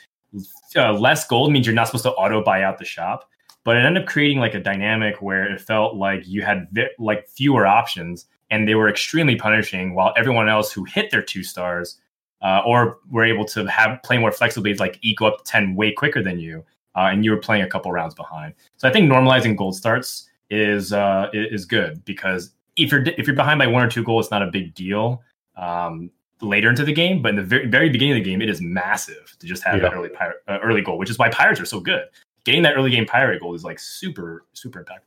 [0.77, 3.29] uh, less gold means you're not supposed to auto buy out the shop
[3.65, 6.91] but it ended up creating like a dynamic where it felt like you had vi-
[6.99, 11.43] like fewer options and they were extremely punishing while everyone else who hit their two
[11.43, 12.01] stars
[12.41, 16.23] uh, or were able to have play more flexibly like eco up 10 way quicker
[16.23, 16.65] than you
[16.99, 18.55] uh, and you were playing a couple rounds behind.
[18.77, 23.37] So I think normalizing gold starts is uh, is good because if you're if you're
[23.37, 25.23] behind by one or two goals, it's not a big deal
[25.57, 27.23] um, later into the game.
[27.23, 29.77] But in the very, very beginning of the game, it is massive to just have
[29.77, 29.83] yeah.
[29.83, 32.05] that early pirate, uh, early goal, which is why pirates are so good.
[32.45, 35.03] Getting that early game pirate goal is like super super impactful.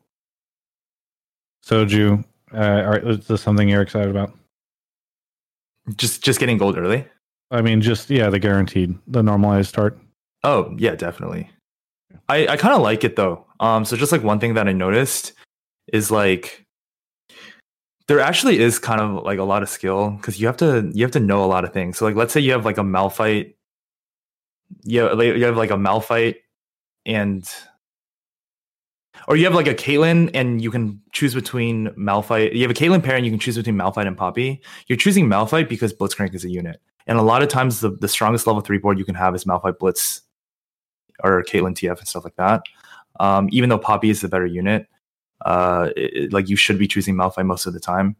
[1.64, 4.34] So, Soju, uh, is this something you're excited about?
[5.96, 7.08] Just just getting gold early.
[7.50, 10.00] I mean, just yeah, the guaranteed, the normalized start.
[10.44, 11.50] Oh yeah, definitely.
[12.30, 13.46] I, I kind of like it though.
[13.60, 15.34] Um, so just like one thing that I noticed
[15.92, 16.61] is like
[18.12, 21.02] there actually is kind of like a lot of skill because you have to you
[21.02, 21.98] have to know a lot of things.
[21.98, 23.54] So like let's say you have like a Malphite,
[24.84, 26.36] yeah, you, you have like a Malphite
[27.06, 27.50] and
[29.30, 32.54] or you have like a Caitlyn and you can choose between Malphite.
[32.54, 34.62] You have a Caitlyn pair and you can choose between Malphite and Poppy.
[34.88, 36.82] You're choosing Malphite because Blitzcrank is a unit.
[37.08, 39.46] And a lot of times the, the strongest level three board you can have is
[39.46, 40.24] Malphite Blitz
[41.24, 42.64] or Caitlyn TF and stuff like that.
[43.22, 44.88] Um, even though Poppy is the better unit,
[45.46, 48.16] uh, it, like you should be choosing Malphite most of the time.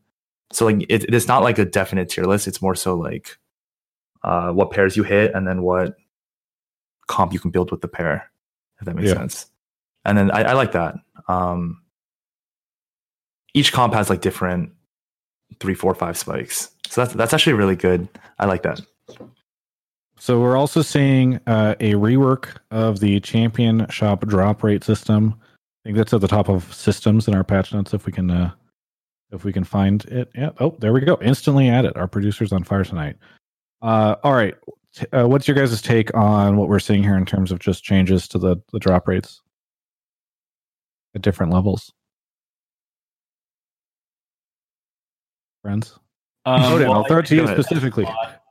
[0.52, 2.48] So like it, it's not like a definite tier list.
[2.48, 3.38] It's more so like
[4.24, 5.96] uh, what pairs you hit, and then what
[7.08, 8.30] comp you can build with the pair,
[8.80, 9.16] if that makes Yeah.
[9.16, 9.48] sense.
[10.06, 10.96] And then I, I like that.
[11.28, 11.82] Um,
[13.54, 14.72] each comp has like different
[15.60, 16.70] three, four, five spikes.
[16.88, 18.08] So that's that's actually really good.
[18.40, 18.82] I like that.
[20.18, 25.36] So we're also seeing uh, a rework of the champion shop drop rate system.
[25.84, 27.94] I think that's at the top of systems in our patch notes.
[27.94, 28.52] If we can, uh,
[29.32, 30.30] if we can find it.
[30.36, 30.52] Yeah.
[30.60, 31.18] Oh, there we go.
[31.22, 31.98] Instantly added.
[31.98, 33.16] Our producers on fire tonight.
[33.82, 34.54] Uh, all right.
[34.96, 37.84] T- Uh, what's your guys' take on what we're seeing here in terms of just
[37.84, 39.42] changes to the the drop rates
[41.16, 41.92] at different levels?
[45.64, 45.98] Friends.
[46.46, 48.06] Um, Odin, well, I'll throw it to you specifically.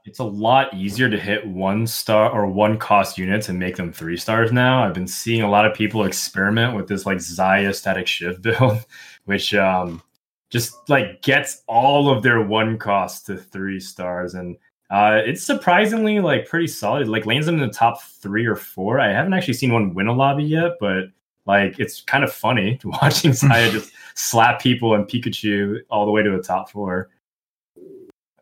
[0.07, 3.93] It's a lot easier to hit one star or one cost units and make them
[3.93, 4.83] three stars now.
[4.83, 8.85] I've been seeing a lot of people experiment with this like Xayah Statikk Shiv build,
[9.27, 10.03] which um
[10.49, 14.35] just like gets all of their one cost to three stars.
[14.35, 14.57] And
[14.91, 17.07] uh it's surprisingly like pretty solid.
[17.07, 19.01] Like lands them in the top three or four.
[19.01, 21.05] I haven't actually seen one win a lobby yet, but
[21.47, 26.23] like it's kind of funny watching Xayah just slap people and Pikachu all the way
[26.23, 27.11] to the top four.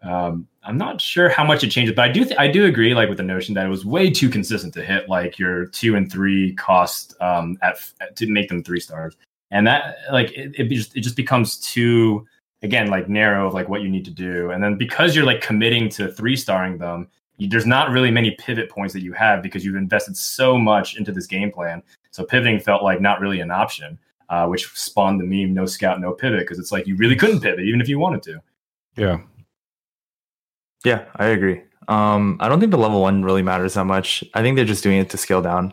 [0.02, 2.94] Um, I'm not sure how much it changes, but I do th- I do agree
[2.94, 5.96] like with the notion that it was way too consistent to hit like your two
[5.96, 9.16] and three cost um at, at- to make them three stars,
[9.50, 12.26] and that like it, it just it just becomes too
[12.62, 15.40] again like narrow of like what you need to do, and then because you're like
[15.40, 17.08] committing to three starring them,
[17.38, 20.96] you, there's not really many pivot points that you have because you've invested so much
[20.96, 21.82] into this game plan.
[22.10, 26.00] So pivoting felt like not really an option, uh, which spawned the meme "No scout,
[26.00, 28.40] no pivot" because it's like you really couldn't pivot even if you wanted to.
[28.96, 29.20] Yeah.
[30.84, 31.62] Yeah, I agree.
[31.88, 34.22] Um, I don't think the level one really matters that much.
[34.34, 35.72] I think they're just doing it to scale down.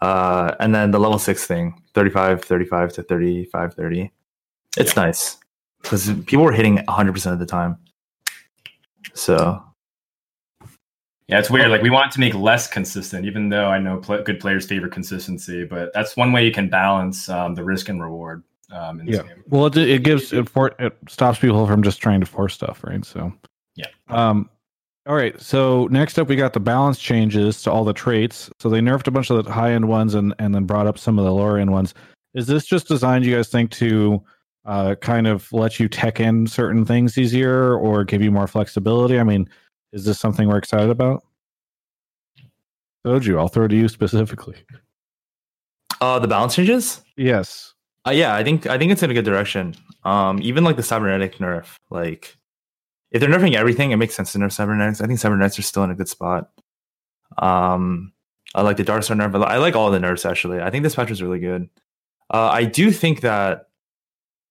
[0.00, 4.12] Uh, and then the level six thing 35, 35 to 35, 30.
[4.76, 5.38] It's nice
[5.82, 7.76] because people were hitting 100% of the time.
[9.14, 9.62] So,
[11.26, 11.70] Yeah, it's weird.
[11.70, 14.88] Like we want to make less consistent, even though I know pl- good players favor
[14.88, 15.64] consistency.
[15.64, 19.16] But that's one way you can balance um, the risk and reward um, in this
[19.16, 19.22] Yeah.
[19.22, 19.42] game.
[19.48, 22.82] Well, it, it gives it, for, it stops people from just trying to force stuff,
[22.84, 23.04] right?
[23.04, 23.32] So,
[23.78, 23.86] Yeah.
[24.08, 24.50] Um,
[25.06, 25.40] all right.
[25.40, 28.50] So next up, we got the balance changes to all the traits.
[28.60, 30.98] So they nerfed a bunch of the high end ones and and then brought up
[30.98, 31.94] some of the lower end ones.
[32.34, 34.22] Is this just designed, you guys think, to
[34.66, 39.18] uh, kind of let you tech in certain things easier or give you more flexibility?
[39.18, 39.48] I mean,
[39.92, 41.24] is this something we're excited about?
[43.06, 44.56] Soju, I'll throw it to you specifically.
[46.00, 47.00] uh, the balance changes.
[47.16, 47.72] Yes.
[48.06, 49.74] Uh, yeah, I think I think it's in a good direction.
[50.04, 52.36] Um, even like the cybernetic nerf, like
[53.10, 55.00] if they're nerfing everything, it makes sense to nerf cybernetics.
[55.00, 56.50] I think cybernetics are still in a good spot.
[57.38, 58.12] Um,
[58.54, 59.34] I like the dark star nerf.
[59.44, 60.60] I I like all the nerfs actually.
[60.60, 61.68] I think this patch is really good.
[62.32, 63.68] Uh, I do think that.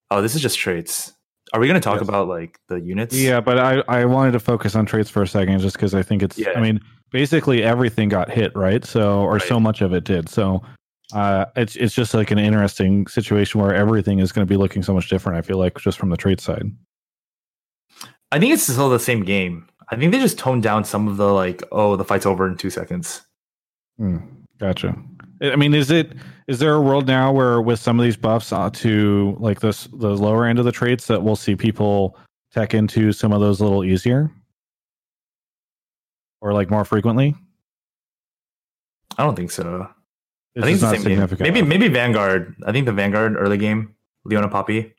[0.09, 1.11] Oh, this is just traits.
[1.53, 2.07] Are we going to talk Yes.
[2.07, 3.15] about like the units?
[3.15, 6.01] Yeah, but I, I wanted to focus on traits for a second just because I
[6.03, 6.51] think it's Yeah.
[6.55, 6.79] I mean,
[7.11, 8.83] basically everything got hit, right?
[8.85, 10.29] So or so much of it did.
[10.29, 10.61] So
[11.13, 14.83] uh it's it's just like an interesting situation where everything is going to be looking
[14.83, 16.63] so much different, I feel like, just from the trait side.
[18.31, 19.67] I think it's still the same game.
[19.89, 22.57] I think they just toned down some of the like, oh, the fight's over in
[22.57, 23.21] two seconds.
[23.97, 24.17] Hmm,
[24.59, 24.95] gotcha.
[25.41, 26.13] I I mean, is it
[26.47, 29.85] is there a world now where with some of these buffs uh, to like this
[29.93, 32.17] the lower end of the traits that we'll see people
[32.51, 34.29] tech into some of those a little easier?
[36.41, 37.35] Or like more frequently?
[39.17, 39.89] I don't think so.
[40.55, 41.11] It's I think it's the not same game.
[41.13, 41.69] significant Maybe enough.
[41.69, 42.55] maybe Vanguard.
[42.65, 44.93] I think the Vanguard early game, Leona Poppy.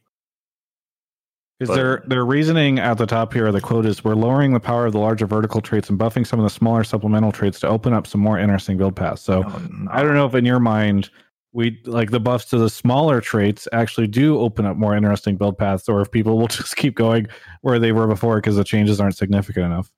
[1.58, 4.60] Because But- their their reasoning at the top here, the quote is, "We're lowering the
[4.60, 7.68] power of the larger vertical traits and buffing some of the smaller supplemental traits to
[7.68, 9.90] open up some more interesting build paths." So Oh, no.
[9.90, 11.10] I don't know if in your mind,
[11.52, 15.58] we like the buffs to the smaller traits actually do open up more interesting build
[15.58, 17.26] paths, or if people will just keep going
[17.62, 19.90] where they were before because the changes aren't significant enough.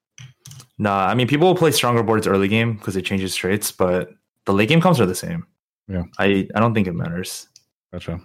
[0.78, 4.10] Nah, I mean people will play stronger boards early game because it changes traits, but
[4.46, 5.44] the late game comps are the same.
[5.88, 6.04] Yeah.
[6.18, 7.48] I I don't think it matters.
[7.92, 8.18] Gotcha.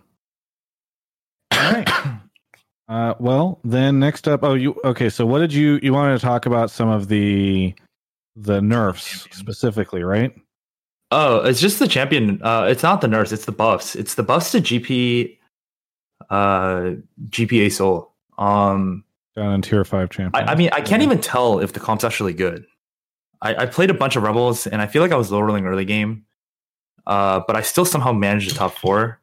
[1.52, 1.90] All right.
[2.88, 5.10] Uh, well, then next up, oh, you okay?
[5.10, 7.74] So, what did you you wanted to talk about some of the
[8.36, 10.36] the nerfs specifically, right?
[11.12, 12.42] Oh, it's just the champion.
[12.44, 13.32] Uh, it's not the nerfs.
[13.32, 13.96] It's the buffs.
[13.96, 15.38] It's the buffs to GP,
[16.30, 16.96] uh,
[17.30, 18.10] GP ASol.
[18.38, 19.04] Um,
[19.36, 20.48] Down in tier five champion.
[20.48, 22.66] I, I mean, I can't even tell if the comp's actually good.
[23.42, 25.66] I, I played a bunch of rebels, and I feel like I was low rolling
[25.66, 26.26] early game,
[27.08, 29.20] uh, but I still somehow managed the top four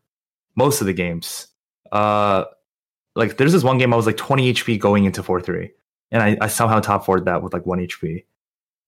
[0.57, 1.49] most of the games.
[1.91, 2.45] Uh,
[3.15, 5.73] like there's this one game I was like 20 HP going into four three,
[6.11, 8.25] and I, I somehow top four that with like one HP.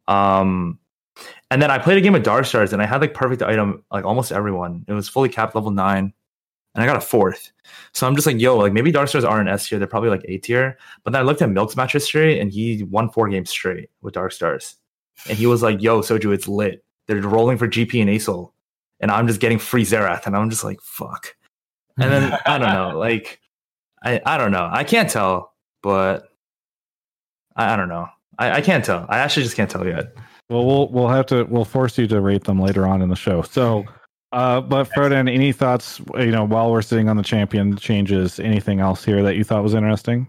[0.09, 0.79] Um,
[1.51, 3.85] and then I played a game of Dark Stars, and I had like perfect item
[3.91, 4.85] like almost everyone.
[4.89, 6.13] It was fully capped level nine.
[6.75, 7.53] and I got a fourth.
[7.93, 9.79] So I'm just like, yo, like maybe Dark Stars aren't S tier.
[9.79, 10.77] They're probably like A tier.
[11.05, 14.15] But then I looked at Milk's match history, and he won four games straight with
[14.15, 14.77] Dark Stars,
[15.29, 16.85] and he was like, yo, Soju, it's lit.
[17.07, 18.53] They're rolling for GP and ASOL,
[19.01, 20.27] and I'm just getting free Xerath.
[20.27, 21.37] and I'm just like, fuck.
[21.99, 23.41] And then I don't know, like,
[24.05, 24.69] I I don't know.
[24.71, 26.29] I can't tell, but
[27.57, 28.09] I, I don't know.
[28.39, 29.07] I, I can't tell.
[29.09, 30.15] I actually just can't tell yet.
[30.51, 33.17] Well, we'll we'll have to we'll force you to rate them later on in the
[33.17, 33.43] show.
[33.43, 33.85] So,
[34.33, 36.01] uh, but Frodan, any thoughts?
[36.19, 39.63] You know, while we're sitting on the champion changes, anything else here that you thought
[39.63, 40.29] was interesting?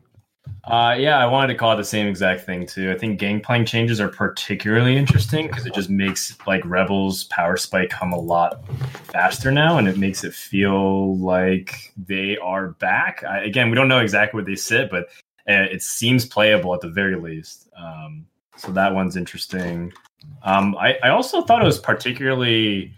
[0.68, 2.92] Uh, yeah, I wanted to call it the same exact thing too.
[2.92, 7.92] I think gangplank changes are particularly interesting because it just makes like Rebels power spike
[7.92, 8.66] come a lot
[9.04, 13.24] faster now, and it makes it feel like they are back.
[13.24, 15.06] I, again, we don't know exactly where they sit, but
[15.48, 17.70] uh, it seems playable at the very least.
[17.78, 18.26] Um,
[18.58, 19.94] so that one's interesting.
[20.42, 22.92] Um, I, I also thought it was particularly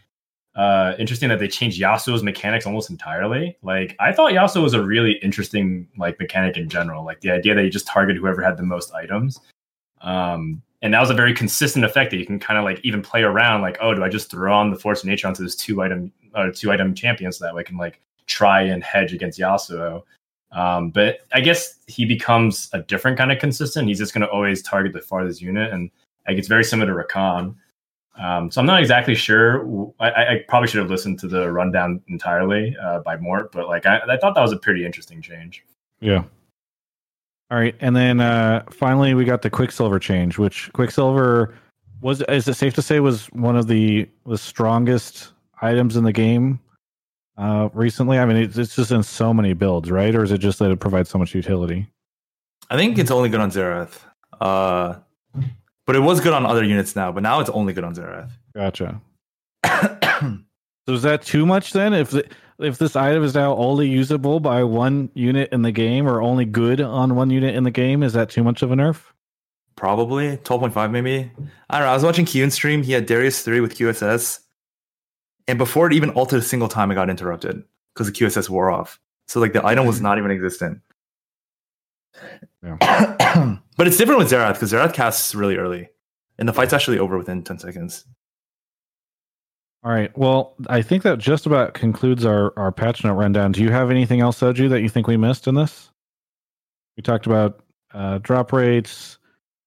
[0.57, 3.55] uh, interesting that they changed Yasuo's mechanics almost entirely.
[3.61, 7.05] Like I thought Yasuo was a really interesting like mechanic in general.
[7.05, 9.39] Like the idea that you just target whoever had the most items.
[10.01, 13.03] Um, and that was a very consistent effect that you can kind of like even
[13.03, 13.61] play around.
[13.61, 16.11] Like, oh, do I just throw on the Force of Nature onto this two item
[16.33, 19.39] or uh, two item champion so that way I can like try and hedge against
[19.39, 20.01] Yasuo.
[20.51, 23.87] Um, but I guess he becomes a different kind of consistent.
[23.87, 25.91] He's just going to always target the farthest unit, and
[26.27, 27.55] like it's very similar to Rakan.
[28.17, 29.93] Um, so I'm not exactly sure.
[29.99, 33.85] I, I, probably should have listened to the rundown entirely uh, by Mort, but like
[33.85, 35.63] I, I, thought that was a pretty interesting change.
[35.99, 36.23] Yeah.
[37.51, 41.55] All right, and then uh, finally we got the Quicksilver change, which Quicksilver
[42.01, 42.21] was.
[42.23, 46.59] Is it safe to say was one of the the strongest items in the game
[47.37, 48.19] uh, recently?
[48.19, 50.13] I mean, it's, it's just in so many builds, right?
[50.13, 51.87] Or is it just that it provides so much utility?
[52.69, 53.99] I think it's only good on Xerath.
[54.41, 54.95] Uh,
[55.87, 58.29] but it was good on other units now, but now it's only good on Xerath.
[58.53, 59.01] Gotcha.
[59.65, 61.93] so is that too much then?
[61.93, 62.27] If the,
[62.59, 66.45] if this item is now only usable by one unit in the game, or only
[66.45, 69.01] good on one unit in the game, is that too much of a nerf?
[69.77, 71.31] Probably twelve point five, maybe.
[71.69, 71.91] I don't know.
[71.91, 72.83] I was watching Kiyoon stream.
[72.83, 74.39] He had Darius three with QSS,
[75.47, 78.69] and before it even altered a single time, it got interrupted because the QSS wore
[78.69, 78.99] off.
[79.27, 80.81] So like the item was not even existent.
[82.63, 83.57] Yeah.
[83.77, 85.89] but it's different with Xerath because Xerath casts really early,
[86.37, 88.05] and the fight's actually over within ten seconds.
[89.83, 90.15] All right.
[90.17, 93.51] Well, I think that just about concludes our our patch note rundown.
[93.51, 95.91] Do you have anything else, Soju, that you think we missed in this?
[96.97, 97.61] We talked about
[97.93, 99.17] uh, drop rates,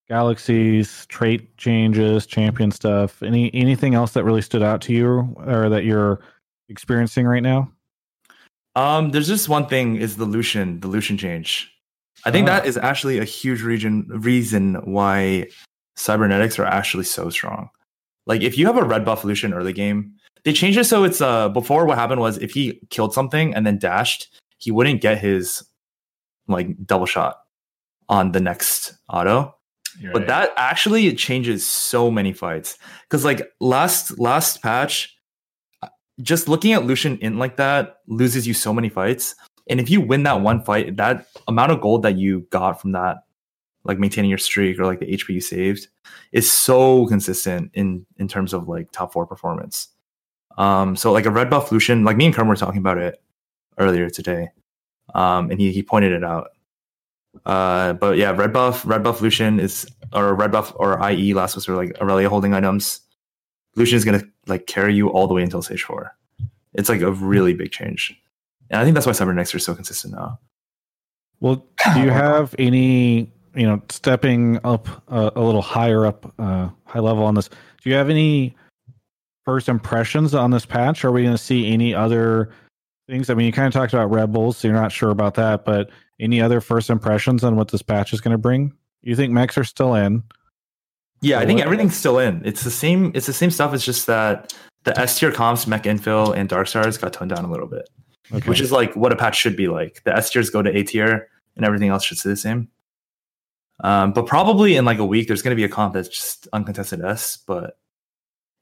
[0.09, 3.23] galaxies, trait changes, champion stuff.
[3.23, 6.21] Any anything else that really stood out to you or that you're
[6.69, 7.71] experiencing right now?
[8.77, 11.73] Um, there's just one thing is the Lucian, the Lucian change.
[12.25, 12.53] I think oh.
[12.53, 15.49] that is actually a huge region reason why
[15.97, 17.71] cybernetics are actually so strong.
[18.27, 21.21] Like if you have a red buff Lucian early game, they changed it so it's
[21.21, 24.29] uh before what happened was if he killed something and then dashed,
[24.59, 25.63] he wouldn't get his
[26.49, 27.39] like double shot
[28.09, 29.55] on the next auto.
[29.99, 30.29] You're but right.
[30.29, 35.17] that actually it changes so many fights because like last last patch,
[36.23, 39.35] just looking at Lucian in like that loses you so many fights.
[39.71, 42.93] And if you win that one fight, that amount of gold that you got from
[42.93, 43.19] that,
[43.85, 45.87] like maintaining your streak or like the HP you saved,
[46.33, 49.89] is so consistent in in terms of like top four performance.
[50.59, 53.23] Um, so like a red buff Lucian, like me and Kurum were talking about it
[53.79, 54.51] earlier today,
[55.15, 56.49] um, and he he pointed it out.
[57.47, 61.55] Uh, but yeah, red buff, red buff Lucian is or red buff or IE last
[61.55, 63.01] was like Aurelia holding items.
[63.77, 66.17] Lucian is gonna like carry you all the way until stage four.
[66.75, 68.20] It's like a really big change.
[68.71, 70.39] And I think that's why Cybernetics are so consistent now.
[71.41, 76.69] Well, do you have any, you know, stepping up uh, a little higher up, uh,
[76.87, 77.49] high level on this?
[77.49, 78.57] Do you have any
[79.45, 81.05] first impressions on this patch?
[81.05, 82.51] Are we going to see any other
[83.09, 83.29] things?
[83.29, 85.91] I mean, you kind of talked about Rebels, so you're not sure about that, but
[86.21, 88.73] any other first impressions on what this patch is going to bring?
[89.03, 90.23] You think mechs are still in?
[91.23, 92.43] Yeah, I think everything's still in.
[92.45, 93.13] It's the same.
[93.15, 93.75] It's the same stuff.
[93.75, 94.55] It's just that
[94.85, 97.89] the S tier comps, mech infill, and dark stars got toned down a little bit
[98.33, 98.49] okay.
[98.49, 100.03] which is like what a patch should be like.
[100.05, 102.69] The S tiers go to A tier, and everything else should stay the same.
[103.83, 106.49] Um, but probably in like a week, there's going to be a comp that's just
[106.53, 107.39] uncontested S.
[107.39, 107.79] But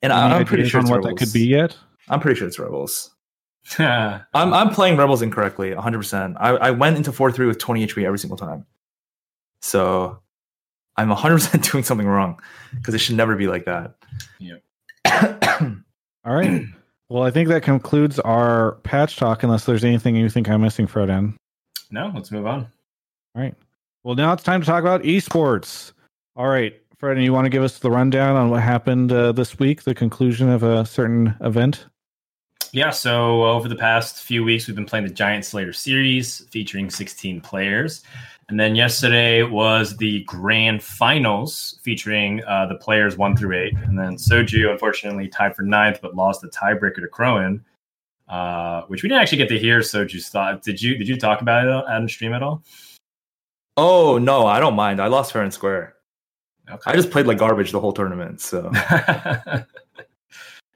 [0.02, 1.18] and Any I'm pretty sure on what Rebels.
[1.18, 1.76] that could be yet.
[2.08, 3.14] I'm pretty sure it's Rebels.
[3.78, 5.98] I'm I'm playing Rebels incorrectly 100.
[5.98, 8.64] percent I I went into four three with 20 HP every single time,
[9.60, 10.20] so
[10.96, 12.40] I'm 100 percent doing something wrong
[12.74, 13.96] because it should never be like that.
[14.38, 14.56] Yeah.
[16.24, 16.62] All right.
[17.10, 20.86] Well, I think that concludes our patch talk, unless there's anything you think I'm missing,
[20.86, 21.34] Frodan.
[21.90, 22.68] No, let's move on.
[23.34, 23.54] All right.
[24.04, 25.92] Well, now it's time to talk about esports.
[26.36, 29.58] All right, Frodan, you want to give us the rundown on what happened uh, this
[29.58, 31.86] week, the conclusion of a certain event?
[32.72, 36.90] Yeah, so over the past few weeks, we've been playing the Giant Slayer series featuring
[36.90, 38.02] 16 players.
[38.48, 43.74] And then yesterday was the grand finals featuring uh, the players one through eight.
[43.74, 47.60] And then Soju, unfortunately, tied for ninth, but lost the tiebreaker to Crowan,
[48.28, 50.62] uh, which we didn't actually get to hear Soju's thought.
[50.62, 52.62] Did you did you talk about it on stream at all?
[53.76, 55.00] Oh no, I don't mind.
[55.00, 55.96] I lost fair and square.
[56.70, 56.90] Okay.
[56.90, 58.40] I just played like garbage the whole tournament.
[58.40, 58.70] So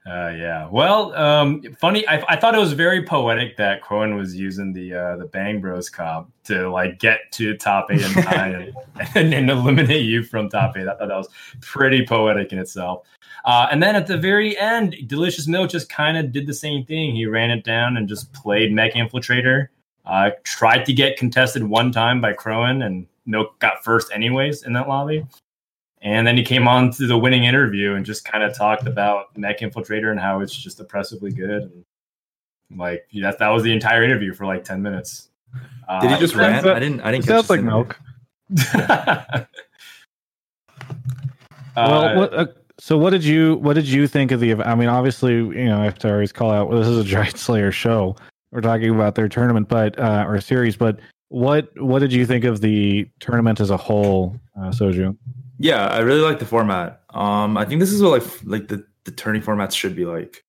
[0.04, 0.68] Uh, yeah.
[0.68, 2.06] Well, um, funny.
[2.08, 5.60] I, I thought it was very poetic that Cohen was using the uh, the Bang
[5.60, 8.74] Bros Cop to like get to top eight and nine
[9.14, 10.88] and, and, eliminate you from top eight.
[10.88, 11.28] I thought that was
[11.60, 13.06] pretty poetic in itself.
[13.44, 16.84] Uh, and then at the very end, Delicious Milk just kind of did the same
[16.84, 17.14] thing.
[17.14, 19.68] He ran it down and just played Mech Infiltrator.
[20.04, 24.72] Uh, tried to get contested one time by Crowan, and Milk got first anyways in
[24.72, 25.24] that lobby.
[26.02, 29.36] And then he came on to the winning interview and just kind of talked about
[29.38, 31.62] Mech Infiltrator and how it's just oppressively good.
[31.62, 31.84] And
[32.78, 35.28] like that, that was the entire interview for like 10 minutes.
[36.00, 36.66] Did he just uh, rant?
[36.66, 37.98] I didn't, I didn't Sounds like milk.
[38.74, 39.44] uh,
[41.76, 42.46] well, what, uh,
[42.78, 44.54] so what did you what did you think of the?
[44.54, 46.68] I mean, obviously, you know, I have to always call out.
[46.68, 48.16] Well, this is a Giant Slayer show.
[48.50, 50.76] We're talking about their tournament, but uh, or series.
[50.76, 50.98] But
[51.28, 55.16] what what did you think of the tournament as a whole, uh, Soju?
[55.62, 57.02] Yeah, I really like the format.
[57.10, 60.44] Um, I think this is what like like the the tourney formats should be like.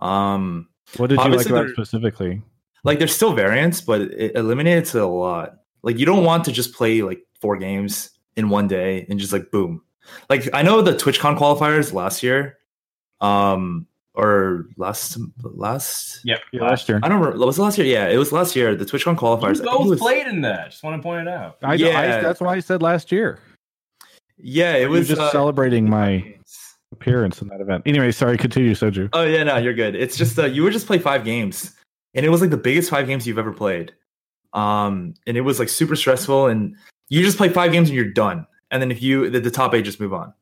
[0.00, 2.42] Um, what did you like about specifically?
[2.84, 5.56] Like, there's still variants, but it eliminates it a lot.
[5.82, 9.32] Like, you don't want to just play like four games in one day and just
[9.32, 9.82] like boom.
[10.28, 12.58] Like, I know the TwitchCon qualifiers last year,
[13.22, 17.00] um, or last last yeah, last year.
[17.02, 17.44] I don't remember.
[17.44, 17.86] Was it last year?
[17.86, 18.76] Yeah, it was last year.
[18.76, 19.58] The TwitchCon qualifiers.
[19.58, 20.70] You both was, played in that.
[20.70, 21.56] Just want to point it out.
[21.62, 23.38] I, yeah, I, that's why I said last year.
[24.38, 26.36] Yeah, it was just uh, celebrating my
[26.92, 27.84] appearance in that event.
[27.86, 29.10] Anyway, sorry, continue, Soju.
[29.12, 29.94] Oh yeah, no, you're good.
[29.94, 31.72] It's just uh, you would just play five games,
[32.14, 33.92] and it was like the biggest five games you've ever played.
[34.52, 36.76] Um, and it was like super stressful, and
[37.08, 38.46] you just play five games and you're done.
[38.70, 40.32] And then if you the, the top eight just move on.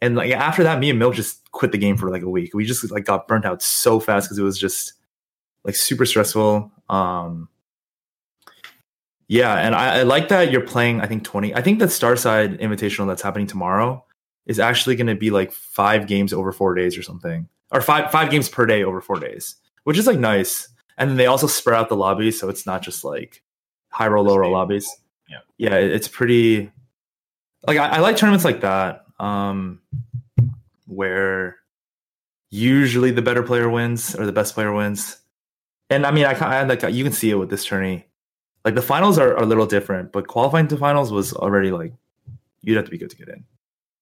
[0.00, 2.54] And like after that, me and Milk just quit the game for like a week.
[2.54, 4.94] We just like got burnt out so fast because it was just
[5.64, 6.70] like super stressful.
[6.88, 7.48] Um,
[9.32, 11.00] yeah, and I, I, like that you're playing.
[11.00, 11.54] I think twenty.
[11.54, 14.04] I think that Starside Invitational that's happening tomorrow
[14.44, 18.10] is actually going to be like five games over four days or something, or five
[18.12, 20.68] five games per day over four days, which is like nice.
[20.98, 23.42] And then they also spread out the lobbies, so it's not just like
[23.88, 24.86] high roll, low roll lobbies.
[25.26, 26.70] Yeah, yeah, it's pretty.
[27.66, 29.80] Like I, I like tournaments like that, um,
[30.86, 31.56] where
[32.50, 35.16] usually the better player wins or the best player wins.
[35.88, 38.08] And I mean, I, I like you can see it with this tourney
[38.64, 41.92] like the finals are, are a little different, but qualifying to finals was already like
[42.62, 43.44] you'd have to be good to get in.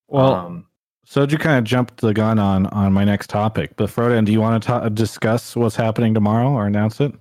[0.08, 0.66] Well, um,
[1.04, 4.32] so you kind of jumped the gun on on my next topic, but Frodan, do
[4.32, 7.12] you want to ta- discuss what's happening tomorrow or announce it?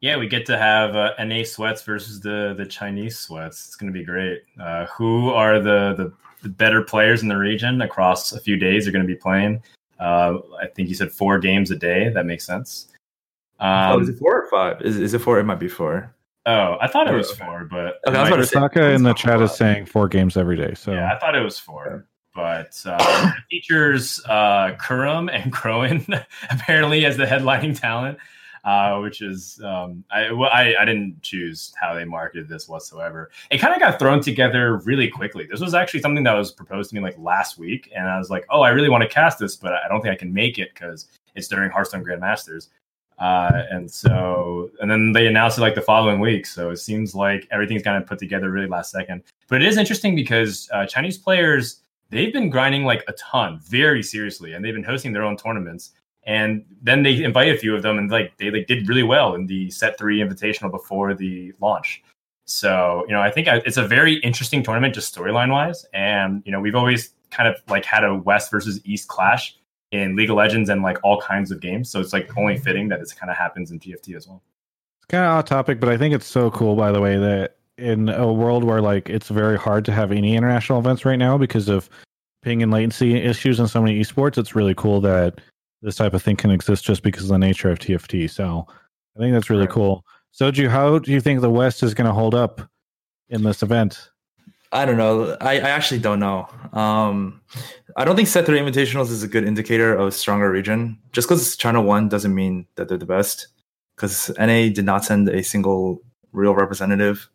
[0.00, 3.66] Yeah, we get to have uh, NA sweats versus the the Chinese sweats.
[3.66, 4.42] It's going to be great.
[4.60, 8.86] Uh, who are the, the, the better players in the region across a few days?
[8.86, 9.62] Are going to be playing.
[9.98, 12.10] Uh, I think you said four games a day.
[12.10, 12.88] That makes sense.
[13.60, 14.82] Um, oh, is it four or five?
[14.82, 15.38] Is, is it four?
[15.38, 16.14] It might be four.
[16.46, 19.54] Oh, I thought it was four, but okay, I was Saka in the chat is
[19.54, 20.74] saying four games every day.
[20.74, 27.06] So yeah, I thought it was four, but uh, features uh, Kurum and Crowan apparently
[27.06, 28.18] as the headlining talent,
[28.64, 33.30] uh, which is um, I, well, I I didn't choose how they marketed this whatsoever.
[33.50, 35.46] It kind of got thrown together really quickly.
[35.50, 38.28] This was actually something that was proposed to me like last week, and I was
[38.28, 40.58] like, oh, I really want to cast this, but I don't think I can make
[40.58, 42.68] it because it's during Hearthstone Grandmasters.
[43.18, 46.46] Uh, and so, and then they announced it like the following week.
[46.46, 49.22] So it seems like everything's kind of put together really last second.
[49.48, 54.02] But it is interesting because uh, Chinese players, they've been grinding like a ton, very
[54.02, 55.92] seriously, and they've been hosting their own tournaments.
[56.26, 59.34] And then they invite a few of them, and like they like did really well
[59.34, 62.02] in the set three invitational before the launch.
[62.46, 65.84] So you know, I think uh, it's a very interesting tournament, just storyline wise.
[65.92, 69.54] And you know, we've always kind of like had a West versus East clash
[69.94, 71.88] in League of Legends and like all kinds of games.
[71.88, 74.42] So it's like only fitting that this kind of happens in TFT as well.
[74.98, 77.58] It's kind of off topic, but I think it's so cool, by the way, that
[77.78, 81.38] in a world where like it's very hard to have any international events right now
[81.38, 81.88] because of
[82.42, 85.40] ping and latency issues in so many esports, it's really cool that
[85.80, 88.28] this type of thing can exist just because of the nature of TFT.
[88.28, 88.66] So
[89.16, 90.04] I think that's really cool.
[90.36, 92.60] Soju, how do you think the West is going to hold up
[93.28, 94.10] in this event?
[94.74, 95.36] I don't know.
[95.40, 96.48] I, I actually don't know.
[96.72, 97.40] Um,
[97.96, 100.98] I don't think set three invitationals is a good indicator of a stronger region.
[101.12, 103.46] Just because China won doesn't mean that they're the best.
[103.94, 106.02] Because NA did not send a single
[106.32, 107.28] real representative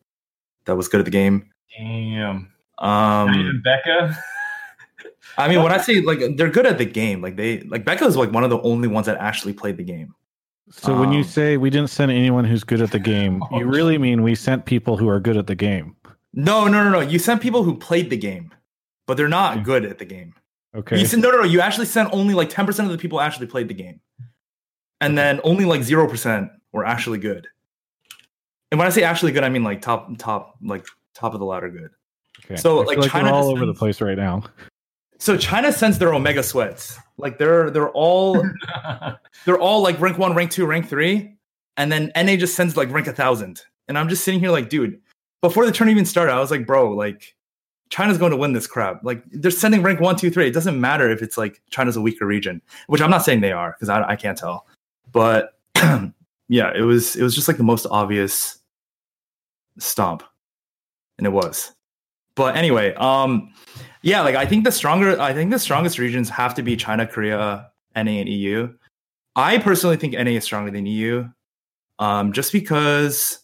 [0.65, 1.49] that was good at the game.
[1.77, 2.51] Damn.
[2.79, 4.17] Um, even Becca.
[5.37, 8.03] I mean, when I say like they're good at the game, like they like Becca
[8.05, 10.13] is like one of the only ones that actually played the game.
[10.71, 13.59] So when you Um, say we didn't send anyone who's good at the game, Oh,
[13.59, 15.95] you really mean we sent people who are good at the game.
[16.39, 16.99] No, no, no, no.
[17.01, 18.53] You sent people who played the game,
[19.07, 20.33] but they're not good at the game.
[20.73, 20.99] Okay.
[20.99, 21.43] You said no, no, no.
[21.43, 23.99] You actually sent only like ten percent of the people actually played the game,
[25.01, 27.47] and then only like zero percent were actually good.
[28.71, 31.45] And when I say actually good, I mean like top, top, like top of the
[31.45, 31.89] ladder good.
[32.45, 32.55] okay.
[32.55, 34.43] so, like, China all just over the place right now.
[35.17, 36.97] So China sends their Omega sweats.
[37.17, 38.41] Like they're they're all
[39.45, 41.35] they're all like rank one, rank two, rank three,
[41.75, 43.61] and then NA just sends like rank a thousand.
[43.89, 45.01] And I'm just sitting here like, dude,
[45.41, 47.35] before the tournament even started, I was like, bro, like
[47.89, 49.03] China's going to win this crap.
[49.03, 50.47] Like they're sending rank one, two, three.
[50.47, 53.51] It doesn't matter if it's like China's a weaker region, which I'm not saying they
[53.51, 54.67] are because I, I can't tell.
[55.11, 58.59] But yeah, it was it was just like the most obvious
[59.79, 60.23] stomp,
[61.17, 61.73] and it was.
[62.35, 63.53] But anyway, um,
[64.01, 67.07] yeah, like I think the stronger, I think the strongest regions have to be China,
[67.07, 68.73] Korea, NA, and EU.
[69.35, 71.27] I personally think NA is stronger than EU,
[71.97, 73.39] um, just because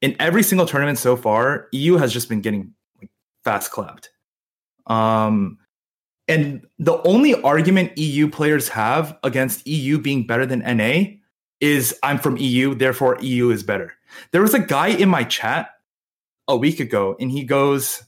[0.00, 3.10] in every single tournament so far, EU has just been getting like,
[3.44, 4.10] fast clapped.
[4.86, 5.58] Um,
[6.28, 11.04] and the only argument EU players have against EU being better than NA
[11.60, 13.92] is I'm from EU, therefore EU is better.
[14.32, 15.70] There was a guy in my chat
[16.48, 18.02] a week ago, and he goes,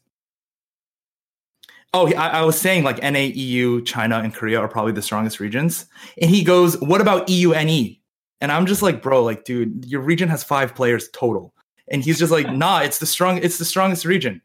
[1.95, 5.41] Oh, I, I was saying like NA, EU, China, and Korea are probably the strongest
[5.41, 5.86] regions.
[6.20, 8.03] And he goes, What about EU, NE?
[8.41, 11.55] And I'm just like, Bro, like, dude, your region has five players total.
[11.91, 14.43] And he's just like, Nah, it's the strong, it's the strongest region.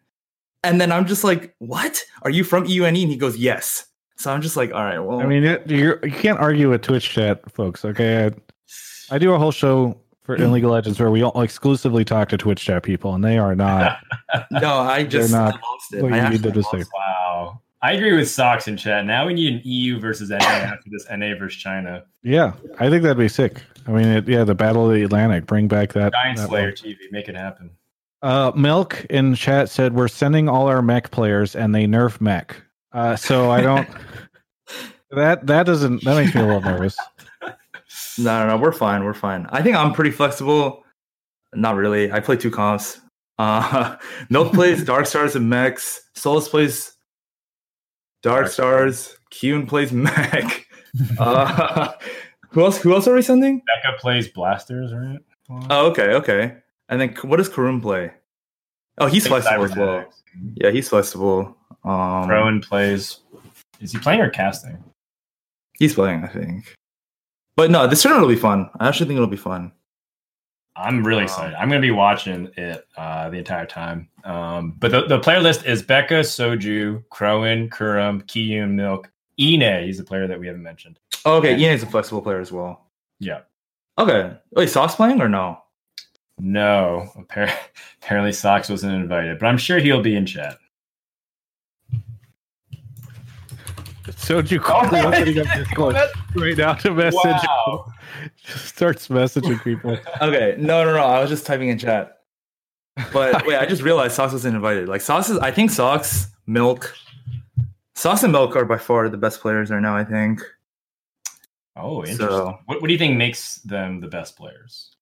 [0.63, 2.03] And then I'm just like, What?
[2.21, 3.03] Are you from EU, NE?
[3.03, 3.87] And he goes, Yes.
[4.17, 7.09] So I'm just like, All right, well, I mean, it, you're, can't argue with Twitch
[7.09, 7.83] chat, folks.
[7.83, 11.41] Okay, I, I do a whole show for in League of Legends where we all
[11.41, 13.99] exclusively talk to Twitch chat people, and they are not.
[14.51, 16.01] no, I just not I lost it.
[16.01, 16.83] what I you need actually to lost say.
[16.95, 17.61] wow.
[17.83, 19.05] I agree with Socks in chat.
[19.05, 22.05] Now we need an EU versus NA after this NA versus China.
[22.23, 23.61] yeah, I think that'd be sick.
[23.85, 26.13] I mean, it, yeah, the Battle of the Atlantic, bring back that.
[26.13, 26.73] Giant that Slayer one.
[26.75, 27.71] TV, make it happen.
[28.21, 32.55] Uh, Milk in chat said we're sending all our mech players, and they nerf mech.
[32.93, 33.89] Uh, so I don't.
[35.11, 36.97] that that doesn't that makes me a little nervous.
[38.17, 39.03] No, no, no, we're fine.
[39.03, 39.47] We're fine.
[39.49, 40.83] I think I'm pretty flexible.
[41.55, 42.11] Not really.
[42.11, 43.01] I play two comps.
[43.39, 43.95] Uh,
[44.29, 45.99] Milk plays Dark Stars and Mechs.
[46.15, 46.92] Solus plays
[48.23, 49.15] Dark Stars.
[49.31, 50.67] Kiyoon plays Mech.
[51.17, 51.91] Uh,
[52.49, 52.77] who else?
[52.77, 53.63] Who else are we sending?
[53.65, 55.17] Becca plays Blasters, right?
[55.71, 56.55] Oh, okay, okay.
[56.87, 58.11] And then what does Kurum play?
[58.99, 60.05] Oh, he's flexible as well.
[60.53, 61.57] Yeah, he's flexible.
[61.83, 63.21] Um, Rowan plays.
[63.79, 64.83] Is he playing or casting?
[65.79, 66.75] he's playing, I think.
[67.55, 68.69] But no, this tournament will be fun.
[68.79, 69.71] I actually think it'll be fun.
[70.75, 71.55] I'm really excited.
[71.55, 74.09] I'm going to be watching it uh, the entire time.
[74.23, 79.83] Um, but the, the player list is Becca, Soju, Crowan, Kurum, Kiyoon, Milk, Ine.
[79.85, 80.99] He's a player that we haven't mentioned.
[81.25, 82.87] Oh, okay, Ian is a flexible player as well.
[83.19, 83.41] Yeah.
[83.97, 84.35] Okay.
[84.51, 85.59] Wait, Sauce playing or no?
[86.39, 87.53] No, appar-
[88.01, 90.57] apparently Sox wasn't invited, but I'm sure he'll be in chat.
[94.03, 95.95] Soju Oh, quickly opening up Discord
[96.35, 97.15] right now to message.
[97.23, 97.91] Wow.
[98.43, 99.97] Just starts messaging people.
[100.21, 101.03] Okay, no, no, no.
[101.03, 102.17] I was just typing in chat.
[103.11, 104.87] But wait, I just realized Sauce wasn't invited.
[104.87, 106.95] Like Sauce is, I think Sauce, Milk,
[107.95, 109.95] Sauce and Milk are by far the best players right now.
[109.95, 110.41] I think.
[111.75, 112.27] Oh, interesting.
[112.27, 114.95] So What, what do you think makes them the best players?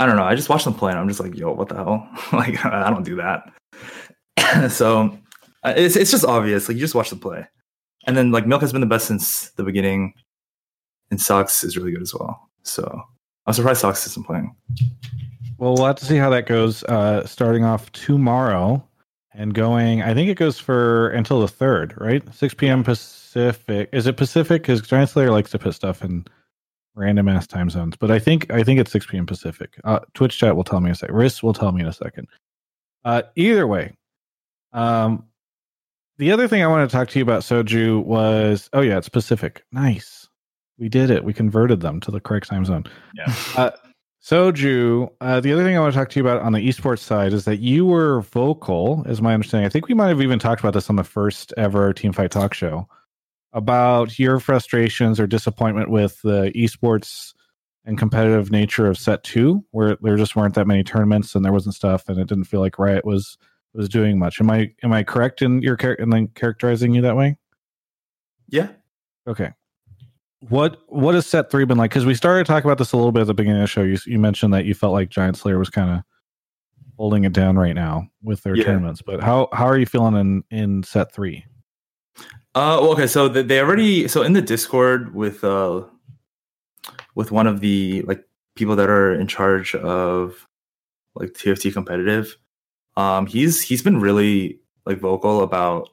[0.00, 0.24] I don't know.
[0.24, 2.08] I just watched them play, and I'm just like, yo, what the hell?
[2.32, 4.70] like, I don't do that.
[4.72, 5.16] so
[5.62, 6.68] uh, it's it's just obvious.
[6.68, 7.46] Like you just watch them play,
[8.06, 10.14] and then like Milk has been the best since the beginning,
[11.10, 12.48] and socks is really good as well.
[12.62, 13.02] So
[13.46, 14.54] I'm surprised socks isn't playing.
[15.58, 16.82] Well, we'll have to see how that goes.
[16.84, 18.86] Uh, starting off tomorrow
[19.32, 22.22] and going, I think it goes for until the third, right?
[22.34, 22.84] 6 p.m.
[22.84, 23.88] Pacific.
[23.92, 24.62] Is it Pacific?
[24.62, 26.24] Because Giant Slayer likes to put stuff in
[26.94, 29.26] random ass time zones, but I think I think it's 6 p.m.
[29.26, 29.78] Pacific.
[29.84, 31.14] Uh, Twitch chat will tell me in a second.
[31.14, 32.28] Riss will tell me in a second.
[33.04, 33.92] Uh, either way,
[34.72, 35.24] um,
[36.18, 39.08] the other thing I want to talk to you about Soju was, oh yeah, it's
[39.08, 39.64] Pacific.
[39.72, 40.28] Nice,
[40.78, 41.24] we did it.
[41.24, 42.84] We converted them to the correct time zone.
[43.14, 43.70] Yeah.
[44.22, 47.00] Soju, uh, the other thing I want to talk to you about on the esports
[47.00, 49.66] side is that you were vocal, is my understanding.
[49.66, 52.30] I think we might have even talked about this on the first ever Team Fight
[52.30, 52.88] Talk show
[53.52, 57.34] about your frustrations or disappointment with the esports
[57.84, 61.52] and competitive nature of set two, where there just weren't that many tournaments and there
[61.52, 63.36] wasn't stuff, and it didn't feel like Riot was
[63.74, 64.40] was doing much.
[64.40, 67.36] Am I am I correct in your char- in then characterizing you that way?
[68.48, 68.68] Yeah.
[69.26, 69.52] Okay.
[70.48, 71.90] What what has set three been like?
[71.90, 73.82] Because we started talking about this a little bit at the beginning of the show.
[73.82, 76.00] You you mentioned that you felt like Giant Slayer was kind of
[76.96, 78.64] holding it down right now with their Yeah.
[78.64, 79.02] tournaments.
[79.02, 81.44] But how how are you feeling in in set three?
[82.54, 83.06] Uh, well, okay.
[83.08, 85.84] So they already so in the Discord with uh
[87.14, 88.22] with one of the like
[88.54, 90.46] people that are in charge of
[91.14, 92.36] like TFT competitive.
[92.96, 95.88] Um, he's he's been really like vocal about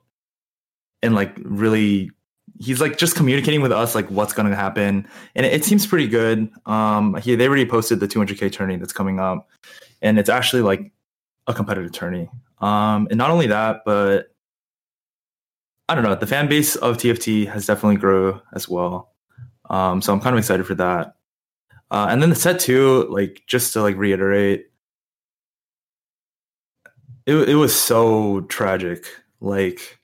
[1.02, 2.12] and like really
[2.60, 5.08] he's like just communicating with us like what's going to happen.
[5.36, 6.50] And it, it, seems pretty good.
[6.66, 9.50] Um he they already posted the 200k tourney that's coming up
[10.02, 10.92] and it's actually like
[11.48, 12.30] a competitive tourney.
[12.60, 14.28] Um and not only that but
[15.90, 19.14] i don't know the fan base of tft has definitely grown as well.
[19.70, 21.16] Um so i'm kind of excited for that.
[21.90, 24.71] Uh and then the set two like just to like reiterate
[27.26, 29.06] it, it was so tragic
[29.40, 30.00] like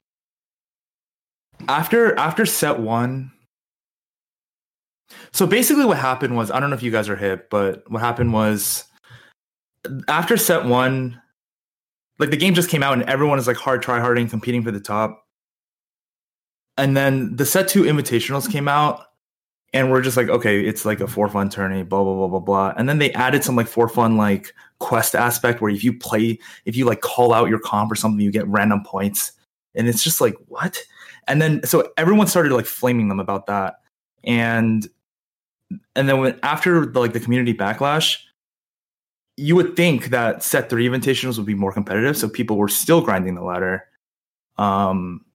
[1.68, 3.32] after after set one
[5.32, 8.02] so basically what happened was i don't know if you guys are hip but what
[8.02, 8.86] happened was
[10.08, 11.20] after set one
[12.20, 14.72] like the game just came out and everyone is like hard try harding competing for
[14.72, 15.24] the top.
[16.78, 19.04] And then the set two invitationals came out
[19.74, 22.40] and we're just like okay it's like a four fun tourney blah blah blah blah
[22.40, 22.74] blah.
[22.78, 26.40] And then they added some like four fun like quest aspect where if you play
[26.66, 29.32] if you like call out your comp or something you get random points.
[29.76, 30.80] And it's just like what?
[31.28, 33.76] And then so everyone started like flaming them about that.
[34.24, 34.88] And
[35.96, 38.20] and then when after the, like the community backlash
[39.40, 43.02] you would think that set three invitationals would be more competitive so people were still
[43.02, 43.84] grinding the ladder.
[44.58, 45.26] Um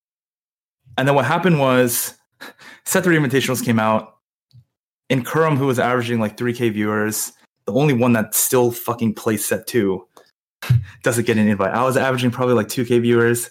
[0.99, 2.14] and then what happened was
[2.84, 4.16] set three invitationals came out.
[5.11, 7.32] And Kurum, who was averaging like 3k viewers
[7.72, 10.06] the only one that still fucking plays set two
[11.02, 13.50] doesn't get an invite i was averaging probably like 2k viewers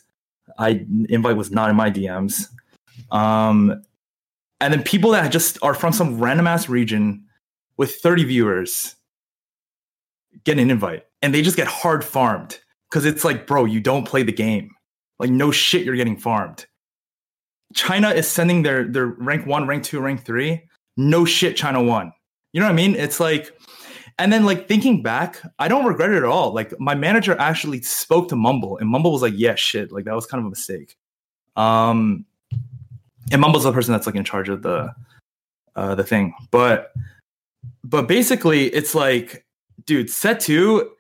[0.58, 2.48] I invite was not in my DMs.
[3.12, 3.84] Um,
[4.60, 7.26] and then people that just are from some random ass region
[7.78, 8.96] with 30 viewers
[10.44, 12.60] get an invite and they just get hard farmed
[12.90, 14.72] because it's like, bro, you don't play the game.
[15.20, 16.66] Like, no shit, you're getting farmed.
[17.74, 20.62] China is sending their their rank one, rank two, rank three.
[20.98, 22.12] No shit, China won.
[22.52, 22.96] You know what I mean?
[22.96, 23.58] It's like
[24.22, 26.54] and then like thinking back, I don't regret it at all.
[26.54, 30.14] Like my manager actually spoke to Mumble, and Mumble was like, "Yeah, shit, like that
[30.14, 30.96] was kind of a mistake."
[31.56, 32.26] Um,
[33.32, 34.94] and Mumble's the person that's like in charge of the
[35.76, 36.94] uh the thing, but
[37.84, 39.44] but basically, it's like,
[39.88, 40.92] dude, set two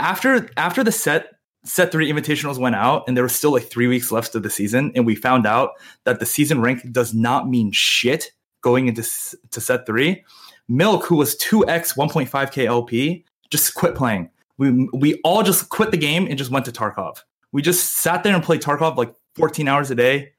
[0.00, 1.28] after after the set
[1.64, 4.50] set three invitationals went out and there was still like three weeks left of the
[4.50, 5.70] season and we found out
[6.04, 9.02] that the season rank does not mean shit going into
[9.50, 10.22] to set three
[10.68, 14.30] Milk, who was 2x 1.5k LP, just quit playing.
[14.56, 17.18] We we all just quit the game and just went to Tarkov.
[17.52, 20.32] We just sat there and played Tarkov like 14 hours a day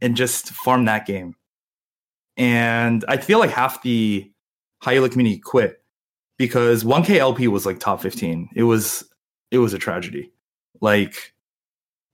[0.00, 1.34] and just farmed that game.
[2.36, 4.30] And I feel like half the
[4.82, 5.82] high elo community quit
[6.36, 8.50] because 1k LP was like top 15.
[8.54, 9.04] It was
[9.50, 10.32] it was a tragedy.
[10.80, 11.34] Like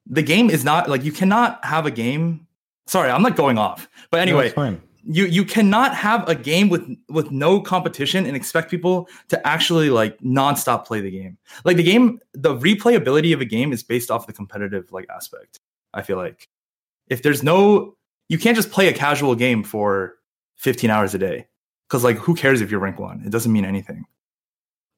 [0.07, 2.47] the game is not like you cannot have a game.
[2.87, 3.89] Sorry, I'm not going off.
[4.11, 8.71] But anyway, no, you you cannot have a game with with no competition and expect
[8.71, 11.39] people to actually like nonstop play the game.
[11.65, 15.59] Like the game, the replayability of a game is based off the competitive like aspect.
[15.95, 16.49] I feel like
[17.09, 17.97] if there's no,
[18.29, 20.15] you can't just play a casual game for
[20.57, 21.47] 15 hours a day
[21.89, 23.23] because like who cares if you're rank one?
[23.25, 24.05] It doesn't mean anything.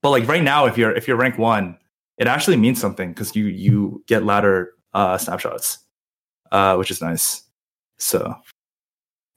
[0.02, 1.78] But like right now, if you're if you're rank one,
[2.18, 5.78] it actually means something because you you get ladder uh, snapshots,
[6.50, 7.42] uh, which is nice.
[7.98, 8.34] So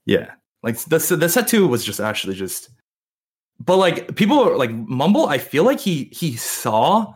[0.05, 0.31] yeah
[0.65, 2.69] like the the set two was just actually just,
[3.59, 5.27] but like people are like Mumble.
[5.27, 7.13] I feel like he he saw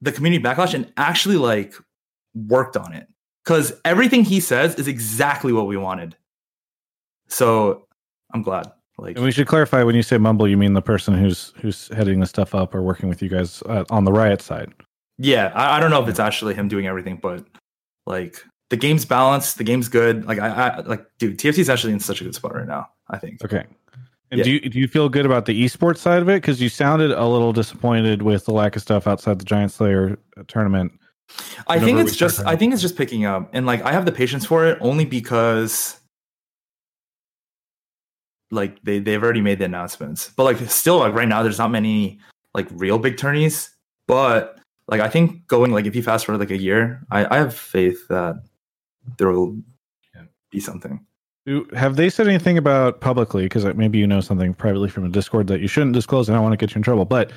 [0.00, 1.74] the community backlash and actually like
[2.34, 3.06] worked on it
[3.44, 6.16] because everything he says is exactly what we wanted.
[7.28, 7.86] So
[8.32, 8.72] I'm glad.
[8.96, 11.88] Like, and we should clarify when you say mumble, you mean the person who's who's
[11.88, 14.72] heading the stuff up or working with you guys uh, on the riot side.
[15.18, 17.44] Yeah, I, I, don't know if it's actually him doing everything, but
[18.06, 19.58] like the game's balanced.
[19.58, 20.26] The game's good.
[20.26, 22.88] Like I, I like, dude, TFT is actually in such a good spot right now.
[23.08, 23.44] I think.
[23.44, 23.64] Okay.
[24.30, 24.44] And yeah.
[24.44, 26.42] do you do you feel good about the esports side of it?
[26.42, 30.18] Because you sounded a little disappointed with the lack of stuff outside the Giant Slayer
[30.36, 30.92] uh, tournament.
[31.68, 34.12] I think it's just I think it's just picking up, and like I have the
[34.12, 36.00] patience for it only because
[38.50, 41.70] like they they've already made the announcements, but like still like right now there's not
[41.70, 42.18] many
[42.54, 43.70] like real big tourneys,
[44.06, 44.58] but
[44.88, 47.54] like I think going like if you fast forward like a year, I I have
[47.54, 48.42] faith that
[49.18, 49.56] there will
[50.50, 51.04] be something.
[51.74, 53.42] Have they said anything about publicly?
[53.44, 56.28] Because maybe you know something privately from a Discord that you shouldn't disclose.
[56.28, 57.04] and I don't want to get you in trouble.
[57.04, 57.32] But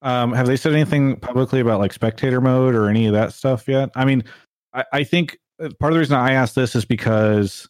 [0.00, 3.68] um, have they said anything publicly about like spectator mode or any of that stuff
[3.68, 3.90] yet?
[3.94, 4.24] I mean,
[4.72, 7.68] I, I think uh, part of the reason I asked this is because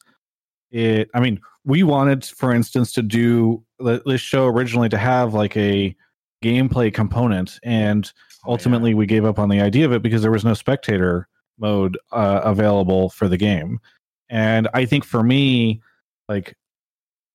[0.70, 1.10] it.
[1.12, 5.96] I mean, we wanted, for instance, to do this show originally to have like a
[6.42, 8.12] gameplay component, and
[8.46, 8.98] ultimately oh, yeah.
[8.98, 11.26] we gave up on the idea of it because there was no spectator
[11.60, 13.78] mode uh, available for the game.
[14.28, 15.82] And I think for me,
[16.28, 16.56] like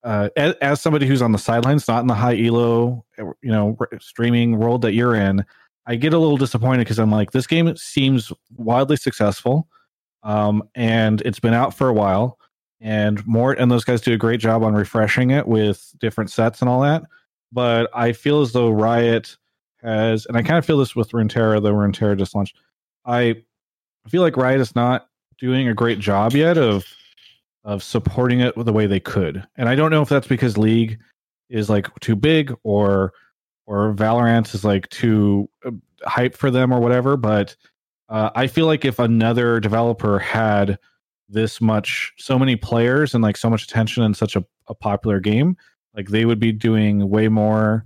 [0.02, 3.76] uh, as, as, somebody who's on the sidelines, not in the high elo, you know,
[3.98, 5.44] streaming world that you're in,
[5.86, 9.68] I get a little disappointed because I'm like, this game seems wildly successful,
[10.22, 12.38] um, and it's been out for a while,
[12.80, 16.60] and Mort and those guys do a great job on refreshing it with different sets
[16.60, 17.02] and all that.
[17.52, 19.36] But I feel as though Riot
[19.82, 22.56] has, and I kind of feel this with Runeterra, though Runeterra just launched.
[23.04, 23.42] I
[24.08, 26.84] feel like Riot is not doing a great job yet of
[27.64, 29.44] of supporting it the way they could.
[29.56, 30.98] And I don't know if that's because League
[31.50, 33.12] is like too big or
[33.66, 35.72] or Valorant is like too uh,
[36.04, 37.56] hype for them or whatever, but
[38.08, 40.78] uh, I feel like if another developer had
[41.28, 45.18] this much so many players and like so much attention in such a, a popular
[45.18, 45.56] game,
[45.94, 47.84] like they would be doing way more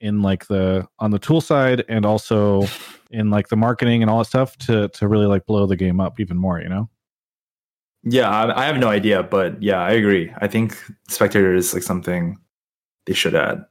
[0.00, 2.66] in like the on the tool side and also
[3.10, 6.00] in like the marketing and all that stuff to to really like blow the game
[6.00, 6.88] up even more, you know?
[8.08, 10.32] Yeah, I, I have no idea, but yeah, I agree.
[10.38, 12.38] I think spectator is like something
[13.06, 13.64] they should add.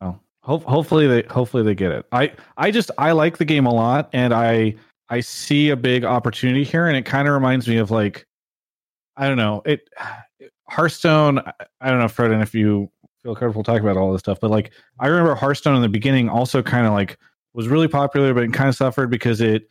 [0.00, 2.06] Oh, ho- hopefully they hopefully they get it.
[2.10, 4.74] I I just I like the game a lot, and I
[5.08, 8.26] I see a big opportunity here, and it kind of reminds me of like
[9.16, 9.88] I don't know it
[10.68, 11.40] Hearthstone.
[11.80, 12.90] I don't know, Fred, and if you
[13.26, 16.28] feel comfortable talking about all this stuff, but like I remember Hearthstone in the beginning
[16.28, 17.18] also kind of like
[17.54, 19.68] was really popular, but it kind of suffered because it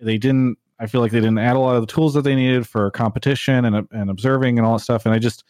[0.00, 2.34] they didn't I feel like they didn't add a lot of the tools that they
[2.34, 5.06] needed for competition and and observing and all that stuff.
[5.06, 5.44] And I just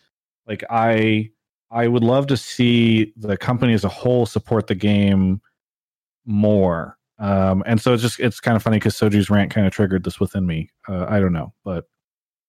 [0.47, 1.31] like I
[1.71, 5.41] I would love to see the company as a whole support the game
[6.27, 6.99] more.
[7.19, 10.05] Um, and so it's just it's kind of funny because Soju's rant kind of triggered
[10.05, 10.69] this within me.
[10.87, 11.87] Uh, I don't know, but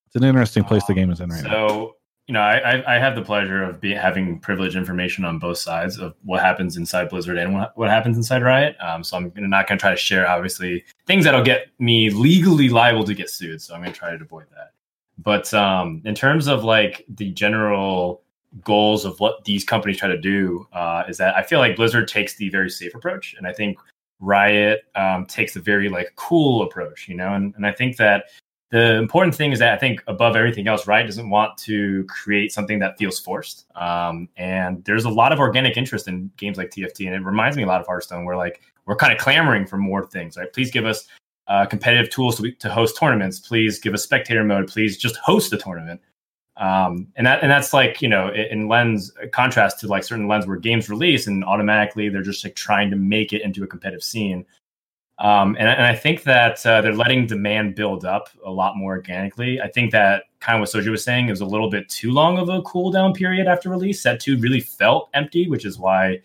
[0.08, 1.68] it's an interesting place the game is in right so, now.
[1.70, 1.97] So
[2.28, 5.98] you know, I, I have the pleasure of be, having privileged information on both sides
[5.98, 8.76] of what happens inside Blizzard and what, happens inside Riot.
[8.82, 12.68] Um, so I'm not going to try to share, obviously, things that'll get me legally
[12.68, 13.62] liable to get sued.
[13.62, 14.74] So I'm going to try to avoid that.
[15.18, 18.24] But um, in terms of like the general
[18.62, 22.10] goals of what these companies try to do, uh, is that I feel like Blizzard
[22.10, 23.78] takes the very safe approach, and I think
[24.20, 27.34] Riot um, takes the very like cool approach, you know.
[27.34, 28.26] And and I think that
[28.70, 32.52] the important thing is that I think above everything else, Riot doesn't want to create
[32.52, 33.66] something that feels forced.
[33.76, 37.56] Um, and there's a lot of organic interest in games like TFT, and it reminds
[37.56, 40.36] me a lot of Hearthstone, where like we're kind of clamoring for more things.
[40.36, 40.52] Right?
[40.52, 41.08] Please give us
[41.48, 43.40] uh, competitive tools to, to host tournaments.
[43.40, 44.68] Please give us spectator mode.
[44.68, 46.02] Please just host the tournament.
[46.58, 50.48] Um, and that and that's like you know in lens contrast to like certain lens
[50.48, 54.04] where games release and automatically they're just like trying to make it into a competitive
[54.04, 54.46] scene.
[55.20, 58.92] Um, and, and, I think that uh, they're letting demand build up a lot more
[58.92, 59.60] organically.
[59.60, 62.38] I think that kind of what Soju was saying is a little bit too long
[62.38, 64.00] of a cooldown period after release.
[64.00, 66.20] Set two really felt empty, which is why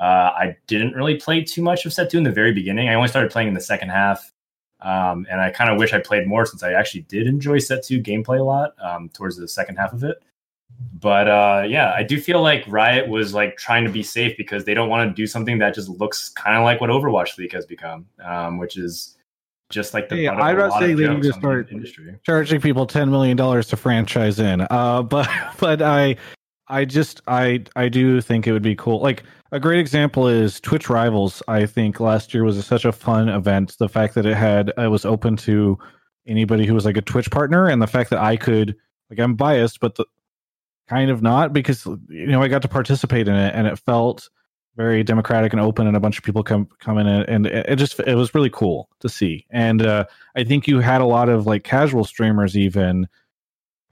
[0.00, 2.88] uh, I didn't really play too much of Set two in the very beginning.
[2.88, 4.32] I only started playing in the second half.
[4.80, 7.84] Um, and I kind of wish I played more since I actually did enjoy Set
[7.84, 10.22] two gameplay a lot um, towards the second half of it
[11.00, 14.64] but uh, yeah, I do feel like Riot was like trying to be safe because
[14.64, 17.52] they don't want to do something that just looks kind of like what Overwatch League
[17.52, 19.16] has become, um, which is
[19.70, 20.16] just like the.
[20.16, 21.70] Hey, I'd not say they need to start
[22.24, 25.28] charging people ten million dollars to franchise in, uh, but
[25.58, 26.16] but I
[26.68, 29.00] I just I I do think it would be cool.
[29.00, 31.42] Like a great example is Twitch Rivals.
[31.48, 33.76] I think last year was a, such a fun event.
[33.78, 35.78] The fact that it had it was open to
[36.26, 38.76] anybody who was like a Twitch partner, and the fact that I could
[39.10, 40.04] like I'm biased, but the,
[40.90, 44.28] kind of not because you know I got to participate in it and it felt
[44.76, 48.00] very democratic and open and a bunch of people come come in and, it just
[48.00, 49.46] it was really cool to see.
[49.50, 53.08] And uh, I think you had a lot of like casual streamers even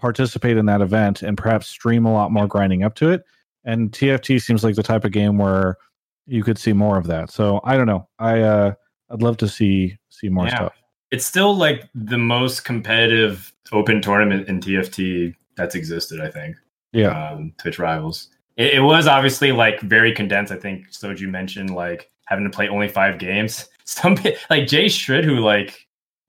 [0.01, 3.24] participate in that event and perhaps stream a lot more grinding up to it.
[3.64, 5.76] And TFT seems like the type of game where
[6.26, 7.30] you could see more of that.
[7.30, 8.09] So I don't know.
[8.18, 8.74] I uh,
[9.11, 10.57] I'd love to see see more yeah.
[10.57, 10.72] stuff.
[11.12, 16.57] It's still like the most competitive open tournament in TFT that's existed I think
[16.93, 17.30] yeah.
[17.30, 18.28] Um, Twitch Rivals.
[18.57, 20.53] It, it, was obviously like very condensed.
[20.53, 23.68] I think Soju mentioned like having to play only five games.
[23.84, 24.16] Some
[24.51, 25.86] like Jay Shrid, who like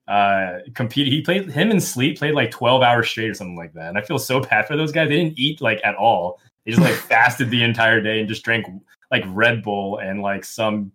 [0.07, 3.73] uh competed, he played him and Sleep played like 12 hours straight or something like
[3.73, 3.89] that.
[3.89, 5.09] And I feel so bad for those guys.
[5.09, 6.39] They didn't eat like at all.
[6.65, 8.65] They just like fasted the entire day and just drank
[9.11, 10.91] like Red Bull and like some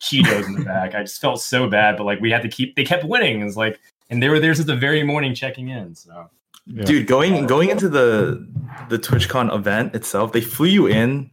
[0.00, 0.94] Cheetos in the back.
[0.94, 3.42] I just felt so bad, but like we had to keep they kept winning.
[3.42, 5.94] It's like and they were there since the very morning checking in.
[5.94, 6.28] So
[6.66, 6.84] yeah.
[6.84, 8.46] Dude, going going into the
[8.88, 11.30] the TwitchCon event itself, they flew you in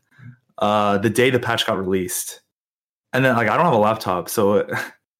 [0.57, 2.41] uh, the day the patch got released,
[3.13, 4.67] and then like I don't have a laptop, so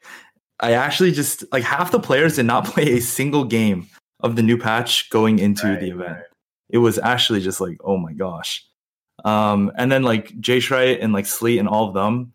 [0.60, 3.88] I actually just like half the players did not play a single game
[4.20, 6.18] of the new patch going into right, the event.
[6.18, 6.26] Right.
[6.70, 8.66] It was actually just like, oh my gosh.
[9.26, 12.34] Um, and then like Jay Shrite and like Sleet and all of them,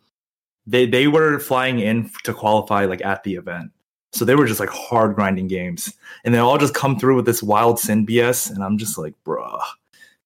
[0.67, 3.73] they they were flying in to qualify like at the event.
[4.17, 5.93] So they were just like hard grinding games,
[6.25, 9.13] and they all just come through with this wild sin BS, and I'm just like,
[9.27, 9.61] bruh,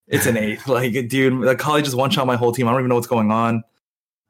[0.07, 0.67] It's an eighth.
[0.69, 2.69] Like, dude, the college just one shot my whole team.
[2.69, 3.65] I don't even know what's going on.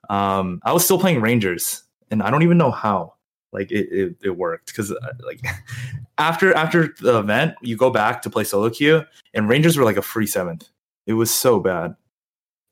[0.08, 3.14] Um, I was still playing Rangers, and I don't even know how.
[3.52, 4.94] Like, it it, it worked because
[5.26, 5.40] like
[6.18, 9.04] after after the event, you go back to play solo queue,
[9.34, 10.70] and Rangers were like a free seventh.
[11.06, 11.96] It was so bad,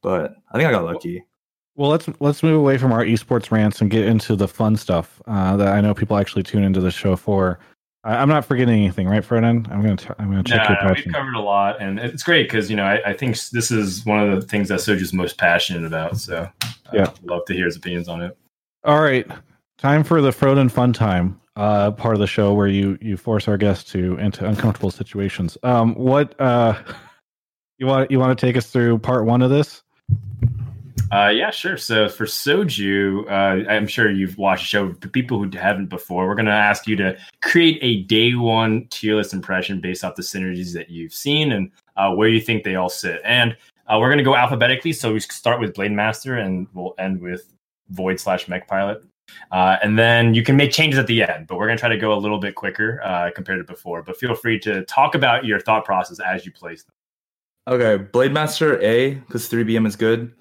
[0.03, 1.25] but I think I got lucky.
[1.79, 5.23] Well, let's let's move away from our esports rants and get into the fun stuff
[5.29, 7.61] uh, that I know people actually tune into the show for.
[8.03, 9.69] I, I'm not forgetting anything, right, Ferdinand?
[9.71, 12.49] I'm gonna t- I'm gonna check Nah, your we've covered a lot, and it's great
[12.49, 15.39] because you know I, I think this is one of the things that Soju's most
[15.39, 16.17] passionate about.
[16.17, 16.51] So,
[16.93, 17.13] Yeah.
[17.23, 18.37] love to hear his opinions on it.
[18.83, 19.31] All right,
[19.79, 23.47] time for the Frodan fun time uh, part of the show where you you force
[23.47, 25.57] our guests to into uncomfortable situations.
[25.63, 26.77] Um, what uh,
[27.79, 29.85] you want you want to take us through part one of this?
[31.11, 31.77] Uh, yeah, sure.
[31.77, 34.93] So for Soju, uh, I'm sure you've watched the show.
[34.93, 38.87] For people who haven't before, we're going to ask you to create a day one
[38.91, 42.65] tier list impression based off the synergies that you've seen and uh, where you think
[42.65, 43.21] they all sit.
[43.25, 44.93] And uh, we're going to go alphabetically.
[44.93, 47.53] So we start with Blade Master and we'll end with
[47.91, 49.03] Void slash Mech Pilot.
[49.51, 51.89] Uh, and then you can make changes at the end, but we're going to try
[51.89, 54.03] to go a little bit quicker uh, compared to before.
[54.03, 56.93] But feel free to talk about your thought process as you place them.
[57.69, 60.33] Okay, Blade Master A because three BM is good.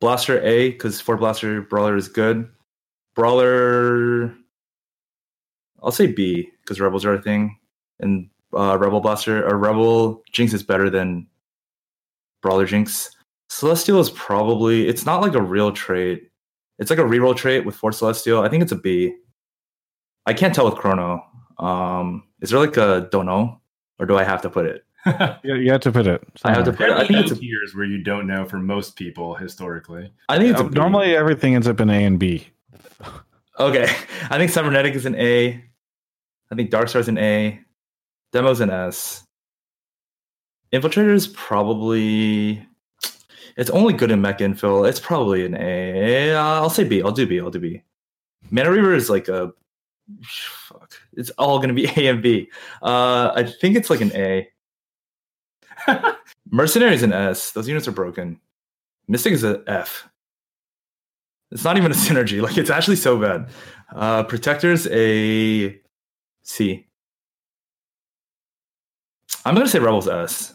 [0.00, 2.48] Blaster A because four Blaster Brawler is good.
[3.14, 4.34] Brawler,
[5.82, 7.58] I'll say B because Rebels are a thing,
[8.00, 11.26] and uh, Rebel Blaster or Rebel Jinx is better than
[12.42, 13.10] Brawler Jinx.
[13.48, 16.30] Celestial is probably it's not like a real trait.
[16.78, 18.42] It's like a reroll trait with four Celestial.
[18.42, 19.14] I think it's a B.
[20.26, 21.24] I can't tell with Chrono.
[21.58, 23.60] Um, is there like a don't know,
[23.98, 24.85] or do I have to put it?
[25.42, 26.22] You, you have to put it.
[26.42, 26.96] I have to put it.
[26.96, 30.12] I think it's a, tiers where you don't know for most people historically.
[30.28, 32.48] I think it's a Uh, normally everything ends up in A and B.
[33.58, 33.84] Okay.
[34.30, 35.62] I think Cybernetic is an A.
[36.50, 37.60] I think Darkstar's an A.
[38.32, 39.24] Demo's an S.
[40.72, 42.66] Infiltrator is probably.
[43.56, 44.88] It's only good in mech infill.
[44.88, 46.34] It's probably an A.
[46.34, 47.00] I'll say B.
[47.02, 47.40] I'll do B.
[47.40, 47.82] I'll do B.
[48.50, 49.52] Mana Reaver is like a.
[50.24, 50.92] Fuck.
[51.14, 52.50] It's all going to be A and B.
[52.82, 54.48] Uh, I think it's like an A.
[56.50, 57.52] Mercenary is an S.
[57.52, 58.40] Those units are broken.
[59.08, 60.08] Mystic is an F.
[61.50, 62.40] It's not even a synergy.
[62.42, 63.48] Like it's actually so bad.
[63.94, 65.80] Uh, Protector's a
[66.42, 66.86] C.
[69.44, 70.54] I'm gonna say Rebels S.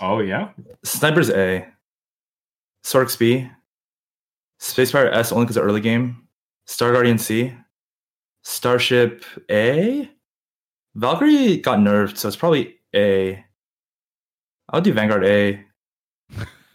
[0.00, 0.50] Oh yeah,
[0.84, 1.66] Sniper's A.
[2.84, 3.48] Sorks B.
[4.58, 6.28] Space Pirate S only because of early game.
[6.66, 7.52] Star Guardian C.
[8.42, 10.08] Starship A.
[10.94, 13.44] Valkyrie got nerfed, so it's probably A.
[14.72, 15.64] I'll do Vanguard A.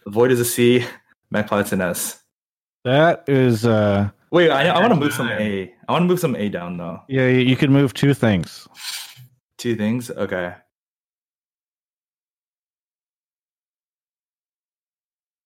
[0.06, 0.84] Void is a C.
[1.30, 2.22] Mech Pilot's an S.
[2.84, 5.28] That is, uh, Wait, I, I want to move some.
[5.28, 5.74] A.
[5.88, 7.00] I want to move some A down though.
[7.08, 8.68] yeah, you you can move two things.
[9.58, 10.10] Two things.
[10.10, 10.54] Okay.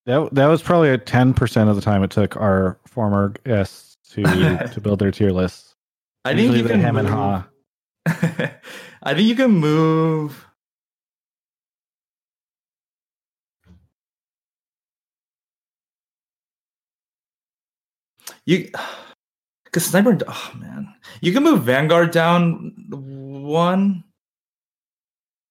[0.07, 3.97] That that was probably a ten percent of the time it took our former guests
[4.11, 4.23] to
[4.73, 5.75] to build their tier lists.
[6.25, 7.49] I think you can hem and move- ha.
[9.05, 10.47] I think you can move.
[18.45, 18.71] You,
[19.65, 20.19] because sniper.
[20.27, 24.05] Oh man, you can move Vanguard down one,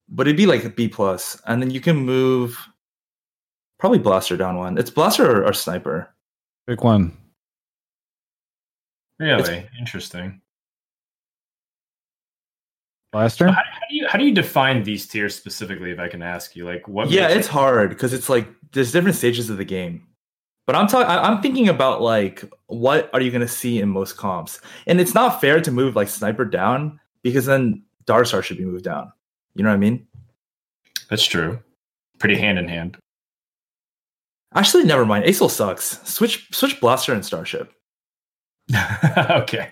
[0.09, 2.57] but it'd be like a B plus, and then you can move
[3.79, 4.77] probably Blaster down one.
[4.77, 6.13] It's Blaster or, or Sniper.
[6.67, 7.17] Pick one.
[9.19, 10.41] really interesting.
[13.11, 13.47] Blaster.
[13.47, 15.91] How, how do you how do you define these tiers specifically?
[15.91, 17.09] If I can ask you, like what?
[17.09, 20.07] yeah makes it's hard because it's like there's different stages of the game
[20.67, 24.17] but i'm talking i'm thinking about like what are you going to see in most
[24.17, 28.65] comps and it's not fair to move like sniper down because then darkstar should be
[28.65, 29.11] moved down
[29.55, 30.05] you know what i mean
[31.09, 31.59] That's true.
[32.19, 32.97] Pretty hand in hand.
[34.55, 37.73] actually never mind ASol sucks switch switch blaster and starship
[39.31, 39.71] okay.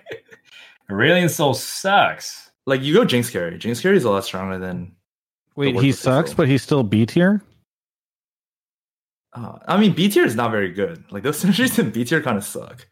[0.90, 2.50] Aurelion Sol sucks.
[2.66, 4.92] like you go jinx carry jinx carry is a lot stronger than
[5.56, 6.36] Wait, he sucks, ASol.
[6.36, 7.42] but he's still B tier.
[9.34, 12.22] Uh, i mean b tier is not very good like those synergies in b tier
[12.22, 12.86] kind of suck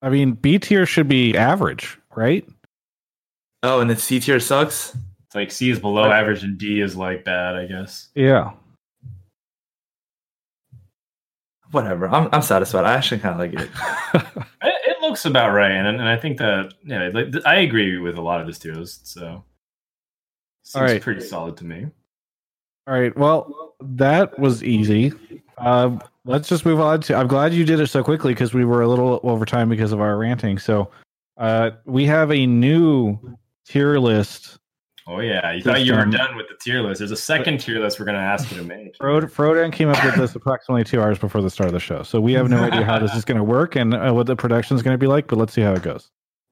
[0.00, 2.48] I mean, B tier should be average, right?
[3.64, 4.94] oh and then c tier sucks
[5.26, 8.08] It's like C is below average and D is like bad, I guess.
[8.14, 8.52] Yeah.
[11.72, 13.68] whatever i'm, I'm satisfied i actually kind of like it
[14.62, 18.16] It, it looks about right, and, and I think that yeah, like, I agree with
[18.16, 19.00] a lot of this tiers.
[19.04, 19.44] So
[20.64, 21.02] seems Alright.
[21.02, 21.86] pretty solid to me.
[22.86, 23.16] All right.
[23.16, 25.12] Well, that was easy.
[25.60, 27.14] Uh, let's just move on to.
[27.14, 29.92] I'm glad you did it so quickly because we were a little over time because
[29.92, 30.58] of our ranting.
[30.58, 30.90] So,
[31.36, 33.18] uh, we have a new
[33.64, 34.58] tier list
[35.10, 36.98] Oh yeah, you Just, thought you were done with the tier list.
[36.98, 38.96] There's a second tier list we're gonna ask you to make.
[39.02, 42.02] Frod- Frodan came up with this approximately two hours before the start of the show,
[42.02, 44.36] so we have no idea how this is going to work and uh, what the
[44.36, 45.26] production is going to be like.
[45.26, 46.10] But let's see how it goes.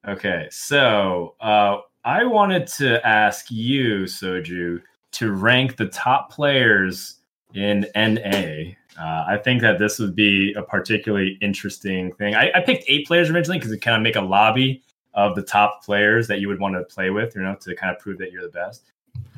[0.08, 4.80] Okay, so uh, I wanted to ask you, Soju,
[5.12, 7.16] to rank the top players
[7.52, 8.72] in NA.
[8.98, 12.34] Uh, I think that this would be a particularly interesting thing.
[12.34, 14.82] I, I picked eight players originally because it kind of make a lobby
[15.14, 17.94] of the top players that you would want to play with, you know, to kind
[17.94, 18.84] of prove that you're the best.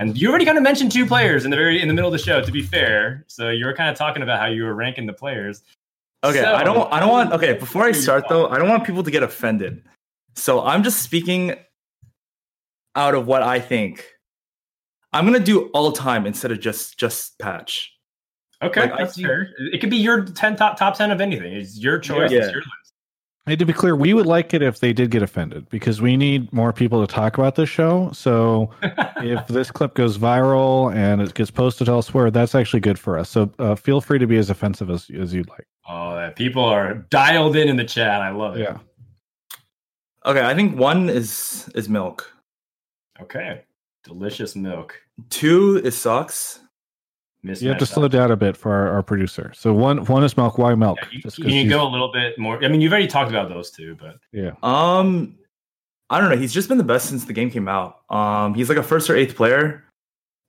[0.01, 2.13] And you already kind of mentioned two players in the very in the middle of
[2.13, 2.41] the show.
[2.43, 5.13] To be fair, so you were kind of talking about how you were ranking the
[5.13, 5.63] players.
[6.25, 8.85] Okay, So- I don't I don't want okay, before I start though, I don't want
[8.85, 9.83] people to get offended.
[10.35, 11.55] So I'm just speaking
[12.97, 14.05] out of what I think.
[15.13, 17.93] I'm gonna do all time instead of just just patch.
[18.61, 19.51] Okay, Like, that's think- fair.
[19.73, 21.53] It could be your ten top top ten of anything.
[21.53, 22.31] It's your choice.
[22.31, 22.39] Yeah.
[22.41, 22.93] It's your list.
[23.47, 26.19] And to be clear, we would like it if they did get offended because we
[26.19, 28.11] need more people to talk about this show.
[28.13, 33.17] So if this clip goes viral and it gets posted elsewhere, that's actually good for
[33.19, 33.31] us.
[33.31, 35.67] So uh, feel free to be as offensive as, as you'd like.
[35.89, 38.21] Oh, that people are dialed in in the chat.
[38.21, 38.61] I love it.
[38.61, 38.77] Yeah.
[40.27, 42.31] Okay, I think one is is milk.
[43.23, 43.63] Okay.
[44.05, 45.01] Delicious milk.
[45.31, 46.61] Two is socks.
[47.49, 47.93] Mismatch You have to that.
[47.95, 49.53] slow down a bit for our, our producer.
[49.55, 50.59] So one one is milk.
[50.59, 50.99] Why milk?
[51.03, 52.63] Yeah, you, Just you she's- go a little bit more?
[52.65, 54.53] I mean, you've already talked about those two, but yeah.
[54.63, 55.37] Um,
[56.11, 56.37] I don't know.
[56.37, 58.01] He's just been the best since the game came out.
[58.11, 59.85] Um, he's like a first or eighth player,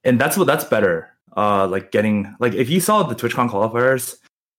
[0.03, 1.09] and that's what that's better.
[1.35, 4.15] Uh, like getting like if you saw the TwitchCon qualifiers,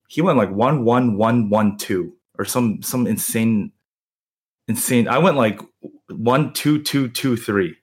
[0.08, 3.72] he went like one one one one two or some some insane,
[4.68, 5.08] insane.
[5.08, 5.60] I went like
[6.10, 7.76] one two two two three,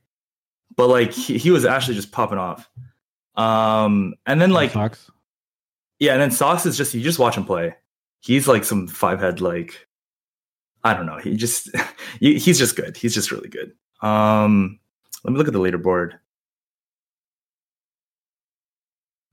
[0.76, 2.70] but like he, he was actually just popping off.
[3.38, 5.10] Um, and then like Fox.
[6.00, 7.76] yeah, and then Socks is just you just watch him play.
[8.20, 9.88] He's like some five head like
[10.84, 11.18] I don't know.
[11.20, 11.70] He just
[12.20, 12.98] he's just good.
[12.98, 13.74] He's just really good.
[14.02, 14.80] Um
[15.24, 16.14] let me look at the leaderboard.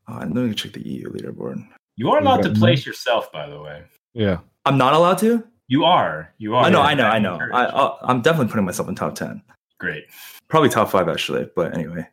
[0.09, 1.67] Oh, let me check the EU leaderboard.
[1.97, 3.83] you are allowed to place yourself, by the way.
[4.13, 4.41] Yeah.
[4.67, 5.43] I'm not allowed to.
[5.67, 6.33] You are.
[6.37, 6.65] You are.
[6.65, 7.39] I know, I know, I know.
[7.53, 9.43] I, I I'm definitely putting myself in top ten.
[9.79, 10.05] Great.
[10.49, 11.49] Probably top five actually.
[11.57, 12.07] But anyway,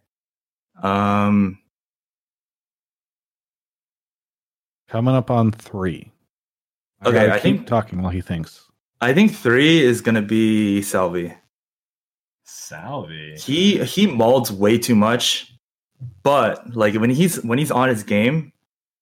[0.82, 1.58] um,
[4.92, 6.12] Coming up on three.
[7.06, 8.68] Okay, gotta I keep think- talking while he thinks.
[9.00, 11.34] I think three is gonna be Salvi.
[12.44, 13.36] Salvi.
[13.40, 15.54] he he molds way too much
[16.24, 18.52] but like when he's when he's on his game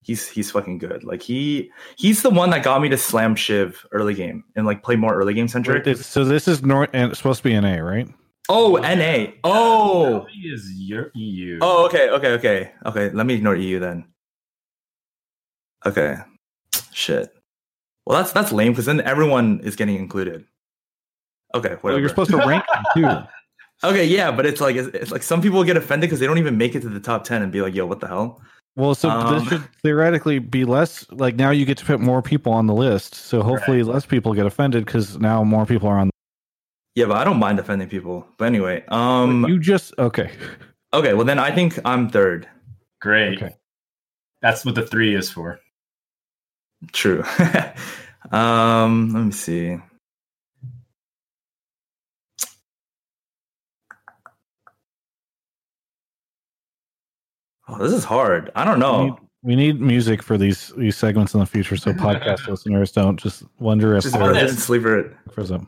[0.02, 3.84] he's he's fucking good like he he's the one that got me to slam shiv
[3.92, 6.90] early game and like play more early game centric Wait, this- so this is North
[6.94, 8.08] and it's supposed to be an A, right?
[8.50, 11.58] oh na oh Salvi is your EU.
[11.62, 14.06] oh okay okay okay okay let me ignore eu then
[15.86, 16.18] okay
[16.92, 17.34] shit
[18.06, 20.46] well that's that's lame because then everyone is getting included
[21.56, 23.28] okay Well, whatever you're supposed to rank them too.
[23.88, 26.38] okay yeah but it's like it's, it's like some people get offended because they don't
[26.38, 28.42] even make it to the top 10 and be like yo what the hell
[28.76, 32.22] Well, so Um, this should theoretically be less like now you get to put more
[32.22, 33.16] people on the list.
[33.16, 36.08] So hopefully less people get offended because now more people are on.
[36.08, 36.14] The-
[37.02, 38.26] Yeah, but I don't mind offending people.
[38.38, 40.30] But anyway, um, you just okay.
[40.94, 41.14] okay.
[41.14, 42.48] Well, then I think I'm third.
[43.02, 43.42] Great.
[43.42, 43.56] Okay.
[44.42, 45.60] That's what the three is for.
[46.92, 47.24] True.
[48.32, 49.78] um, let me see.
[57.68, 58.52] Oh, this is hard.
[58.56, 59.20] I don't We need, know.
[59.44, 63.44] we need music for these these segments in the future, so podcast listeners don't just
[63.60, 65.18] wonder if Just How they're about president sleeper.
[65.32, 65.68] for them.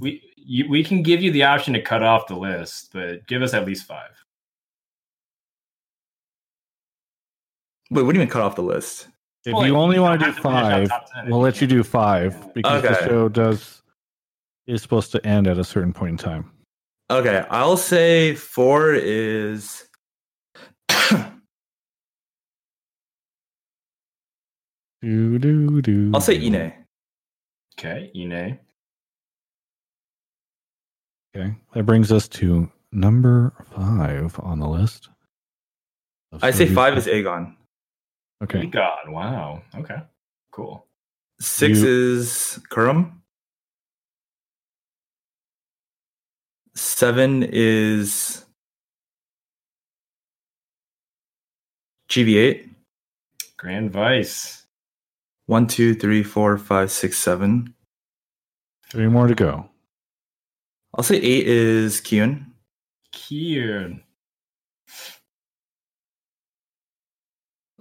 [0.00, 3.42] We you, we can give you the option to cut off the list, but give
[3.42, 4.10] us at least five.
[7.90, 9.08] Wait, what do you mean cut off the list?
[9.46, 11.30] If Well, you only you want to don't do have to five, top 10 if
[11.30, 13.82] we'll let you do five because the show does
[14.66, 16.50] is supposed to end at a certain point in time.
[17.10, 19.86] Okay, I'll say four is.
[25.02, 26.46] Do, do, do, I'll say do.
[26.46, 26.72] Ine.
[27.78, 28.58] Okay, Ine.
[31.36, 35.10] Okay, that brings us to number five on the list.
[36.40, 37.54] I say five is Aegon.
[38.44, 38.66] Okay.
[38.66, 39.62] God, wow.
[39.74, 39.96] Okay,
[40.50, 40.86] cool.
[41.40, 43.20] Six You- is Kurum.
[46.74, 48.44] Seven is
[52.08, 52.68] GV8.
[53.56, 54.66] Grand Vice.
[55.46, 57.74] One, two, three, four, five, six, seven.
[58.90, 59.68] Three more to go.
[60.94, 62.46] I'll say eight is Kiyoon.
[63.12, 64.03] Kieran.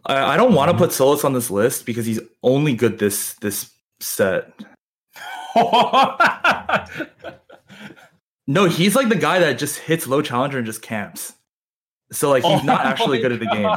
[0.05, 3.33] I, I don't want to put Solus on this list because he's only good this
[3.35, 4.53] this set.
[8.47, 11.33] No, he's like the guy that just hits low challenger and just camps.
[12.11, 13.69] So like he's Oh not actually good at the game.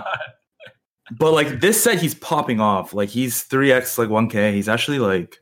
[1.13, 2.93] But like this set, he's popping off.
[2.93, 4.53] Like he's three x like one k.
[4.53, 5.41] He's actually like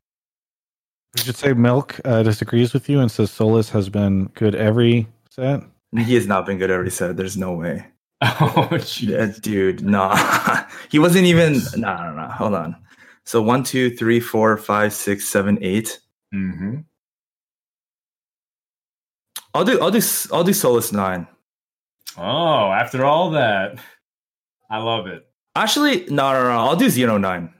[1.15, 5.07] We should say Milk uh, disagrees with you and says Solus has been good every
[5.31, 5.63] set.
[5.97, 7.17] he has not been good every set.
[7.17, 7.87] There's no way.
[8.41, 9.09] Oh, jeez.
[9.09, 10.65] Yeah, dude, nah.
[10.91, 11.61] he wasn't even.
[11.77, 12.31] Nah, nah, nah.
[12.33, 12.77] Hold on.
[13.27, 16.01] So one, two, three, four, five, six, seven, eight.
[16.35, 16.79] Mm-hmm.
[19.55, 19.81] I'll do.
[19.81, 20.01] I'll do.
[20.33, 21.27] I'll do Solus nine.
[22.17, 23.79] Oh, after all that,
[24.71, 25.27] I love it.
[25.57, 26.51] Actually, no, no, no.
[26.51, 27.53] I'll do Xeno nine.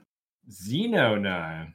[0.49, 1.73] Xeno 9.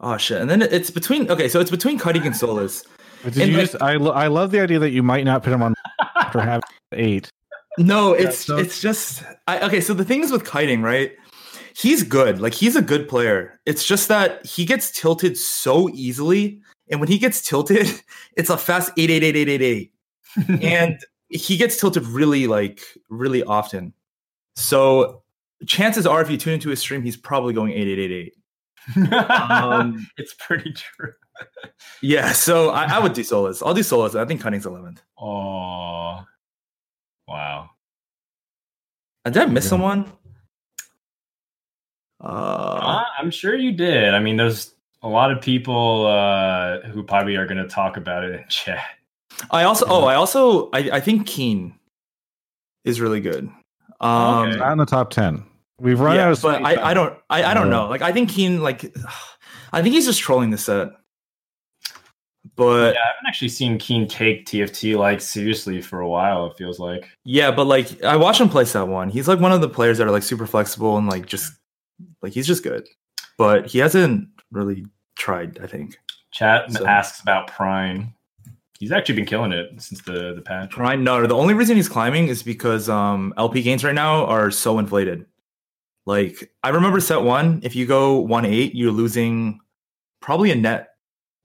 [0.00, 0.40] Oh shit!
[0.40, 1.30] And then it's between.
[1.30, 2.84] Okay, so it's between Cuddy and Solus.
[3.22, 5.24] But did And, you like- just, I, lo- I love the idea that you might
[5.24, 5.74] not put him on
[6.16, 7.30] after having eight.
[7.78, 9.80] No, it's it's just I, okay.
[9.80, 11.12] So the thing is with kiting, right?
[11.76, 12.40] He's good.
[12.40, 13.60] Like he's a good player.
[13.66, 16.60] It's just that he gets tilted so easily,
[16.90, 17.88] and when he gets tilted,
[18.36, 19.92] it's a fast eight eight eight eight eight eight,
[20.62, 20.98] and
[21.28, 23.92] he gets tilted really like really often.
[24.54, 25.22] So
[25.66, 28.32] chances are, if you tune into his stream, he's probably going eight eight eight eight.
[29.12, 31.12] Um, it's pretty true.
[32.00, 32.32] yeah.
[32.32, 33.60] So I, I would do Solus.
[33.62, 34.14] I'll do Solus.
[34.14, 35.02] I think cutting's eleventh.
[35.18, 36.24] Oh,
[37.28, 37.70] wow.
[39.24, 39.70] Did I miss Yeah.
[39.70, 40.12] someone?
[42.22, 44.14] Uh, Uh, I'm sure you did.
[44.14, 44.72] I mean, there's
[45.02, 48.84] a lot of people uh, who probably are going to talk about it in chat.
[49.50, 51.74] I also oh I also I, I think Keen
[52.84, 53.50] is really good.
[54.00, 54.58] Um Okay.
[54.58, 55.44] Not in the top 10.
[55.78, 56.64] We've run yeah, out of but.
[56.64, 57.86] I, I don't I, I don't know.
[57.86, 58.96] Like I think Keen like
[59.74, 60.88] I think he's just trolling the set.
[62.56, 66.46] But yeah, I haven't actually seen Keen take TFT like seriously for a while.
[66.46, 67.08] It feels like.
[67.24, 69.10] yeah, but like I watched him play set one.
[69.10, 71.52] He's like one of the players that are like super flexible and like just
[72.22, 72.88] like he's just good.
[73.38, 74.86] But he hasn't really
[75.16, 75.98] tried, I think.
[76.32, 78.14] Chat So- asks about Prime.
[78.78, 80.76] He's actually been killing it since the the patch.
[80.76, 84.50] Ryan, no, the only reason he's climbing is because um LP gains right now are
[84.50, 85.26] so inflated.
[86.06, 89.60] Like I remember set one, if you go one eight, you're losing
[90.20, 90.88] probably a net.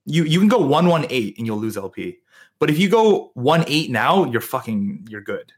[0.06, 2.18] You you can go one one eight and you'll lose LP.
[2.60, 5.52] But if you go one eight now, you're fucking you're good.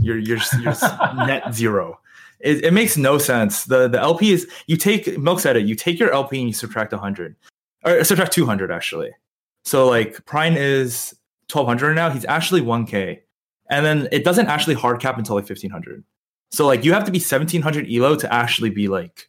[0.00, 0.74] You're you're you're
[1.26, 1.98] net zero.
[2.40, 3.64] It, it makes no sense.
[3.64, 5.66] The the LP is you take Milk said it.
[5.66, 7.36] You take your LP and you subtract hundred,
[7.84, 9.10] or subtract two hundred actually.
[9.64, 11.14] So like Prime is
[11.48, 12.10] twelve hundred now.
[12.10, 13.22] He's actually one k,
[13.68, 16.02] and then it doesn't actually hard cap until like fifteen hundred.
[16.50, 19.28] So like you have to be seventeen hundred elo to actually be like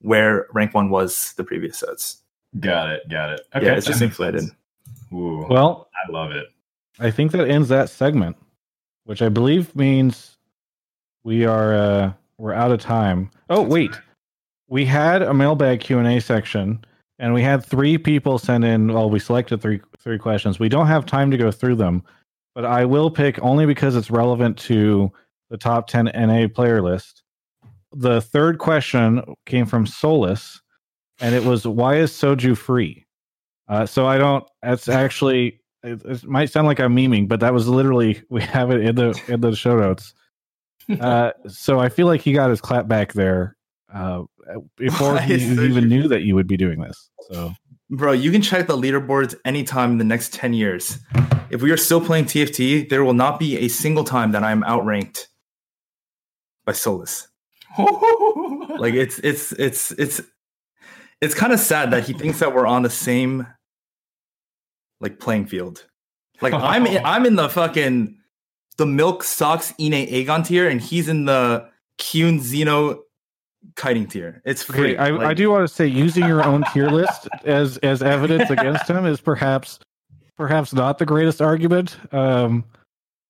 [0.00, 2.22] where rank one was the previous sets.
[2.60, 3.08] Got it.
[3.08, 3.40] Got it.
[3.54, 4.44] Okay, yeah, it's just inflated.
[5.12, 6.46] Ooh, Well, I love it.
[6.98, 8.36] I think that ends that segment,
[9.04, 10.36] which I believe means
[11.24, 13.30] we are uh we're out of time.
[13.50, 13.90] Oh wait,
[14.68, 16.84] we had a mailbag Q and A section,
[17.18, 18.92] and we had three people send in.
[18.92, 20.58] Well, we selected three three questions.
[20.58, 22.02] We don't have time to go through them,
[22.54, 25.12] but I will pick only because it's relevant to
[25.50, 27.22] the top ten NA player list.
[27.92, 30.60] The third question came from Solus,
[31.20, 33.06] and it was why is soju free?
[33.68, 34.44] Uh, so I don't.
[34.62, 38.70] That's actually it, it might sound like I'm memeing, but that was literally we have
[38.70, 40.14] it in the in the show notes.
[41.00, 43.56] Uh, so I feel like he got his clap back there
[43.92, 44.22] uh,
[44.76, 47.10] before he, he even knew that you would be doing this.
[47.28, 47.52] So
[47.90, 50.98] Bro, you can check the leaderboards anytime in the next 10 years.
[51.50, 54.50] If we are still playing TFT, there will not be a single time that I
[54.50, 55.28] am outranked
[56.64, 57.28] by Solus.
[58.78, 60.20] Like it's it's it's it's
[61.20, 63.46] it's kind of sad that he thinks that we're on the same
[65.00, 65.86] like playing field.
[66.40, 68.16] Like I'm in, I'm in the fucking
[68.76, 71.68] the milk socks Ine Aegon tier and he's in the
[71.98, 73.00] Kiyoon Xeno
[73.74, 74.42] kiting tier.
[74.44, 74.96] It's free.
[74.96, 78.50] okay, I, I do want to say using your own tier list as as evidence
[78.50, 79.78] against him is perhaps
[80.36, 81.96] perhaps not the greatest argument.
[82.12, 82.64] Um,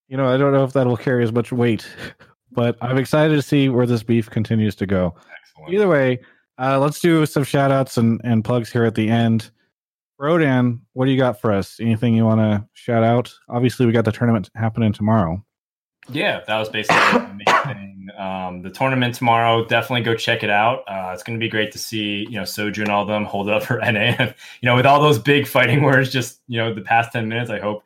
[0.09, 1.89] you know, I don't know if that will carry as much weight,
[2.53, 5.15] but I'm excited to see where this beef continues to go.
[5.41, 5.75] Excellent.
[5.75, 6.21] Either way,
[6.59, 9.51] uh, let's do some shout outs and, and plugs here at the end.
[10.19, 11.79] Frodan, what do you got for us?
[11.79, 13.35] Anything you want to shout out?
[13.49, 15.45] Obviously, we got the tournament happening tomorrow.
[16.09, 16.97] Yeah, that was basically
[17.47, 18.09] amazing.
[18.17, 20.85] Um, the tournament tomorrow, definitely go check it out.
[20.89, 23.51] Uh, it's going to be great to see you know Soju and all them hold
[23.51, 24.15] up for NA.
[24.61, 27.51] you know, with all those big fighting words, just you know the past ten minutes.
[27.51, 27.83] I hope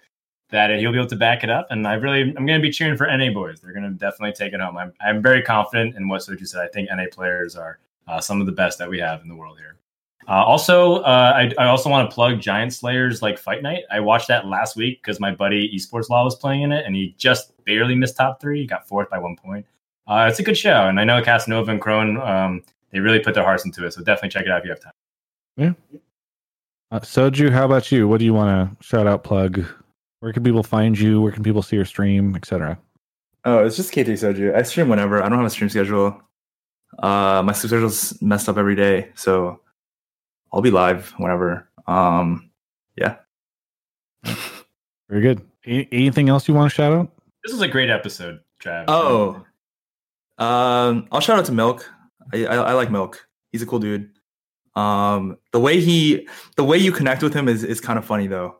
[0.51, 1.69] that he'll be able to back it up.
[1.71, 3.61] And I really, I'm going to be cheering for NA boys.
[3.61, 4.77] They're going to definitely take it home.
[4.77, 6.61] I'm, I'm very confident in what Soju said.
[6.61, 7.79] I think NA players are
[8.11, 9.77] uh, some of the best that we have in the world here.
[10.29, 13.85] Uh, also, uh, I, I also want to plug Giant Slayers like Fight Night.
[13.91, 16.95] I watched that last week because my buddy Esports Law was playing in it, and
[16.95, 18.61] he just barely missed top three.
[18.61, 19.67] He got fourth by one point.
[20.07, 23.35] Uh, it's a good show, and I know Casanova and Crone um, they really put
[23.35, 23.93] their hearts into it.
[23.93, 24.93] So definitely check it out if you have time.
[26.93, 28.09] Uh, Soju, how about you?
[28.09, 29.65] What do you want to shout out, plug?
[30.21, 31.21] Where can people find you?
[31.21, 32.79] Where can people see your stream, etc.?
[33.45, 34.55] Oh, it's just K3 Soju.
[34.55, 35.23] I stream whenever.
[35.23, 36.21] I don't have a stream schedule.
[36.99, 39.61] Uh, my sleep schedule's messed up every day, so
[40.53, 41.69] I'll be live whenever.
[41.87, 42.51] Um,
[42.97, 43.17] yeah.
[45.09, 45.43] Very good.
[45.67, 47.11] A- anything else you want to shout out?
[47.45, 48.85] This was a great episode, Trav.
[48.89, 49.45] Oh,
[50.39, 51.89] um, I'll shout out to Milk.
[52.33, 53.27] I, I, I like Milk.
[53.53, 54.11] He's a cool dude.
[54.75, 58.27] Um, the way he, the way you connect with him is is kind of funny
[58.27, 58.57] though.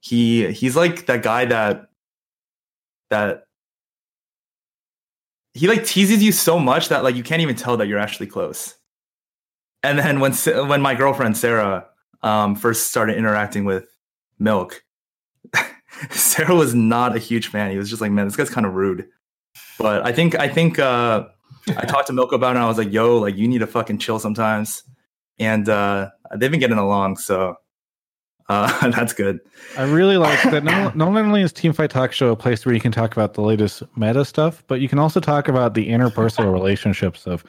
[0.00, 1.88] He he's like that guy that
[3.10, 3.46] that
[5.54, 8.26] he like teases you so much that like you can't even tell that you're actually
[8.26, 8.76] close.
[9.82, 10.32] And then when
[10.68, 11.86] when my girlfriend Sarah
[12.22, 13.86] um, first started interacting with
[14.38, 14.82] Milk,
[16.10, 17.70] Sarah was not a huge fan.
[17.70, 19.08] He was just like, man, this guy's kind of rude.
[19.78, 21.26] But I think I think uh,
[21.68, 22.56] I talked to Milk about it.
[22.56, 24.82] and I was like, yo, like you need to fucking chill sometimes.
[25.38, 27.56] And uh, they've been getting along, so
[28.48, 29.40] uh, that's good.
[29.76, 30.64] I really like that.
[30.64, 33.34] Not, not only is Team Fight Talk Show a place where you can talk about
[33.34, 37.44] the latest meta stuff, but you can also talk about the interpersonal relationships of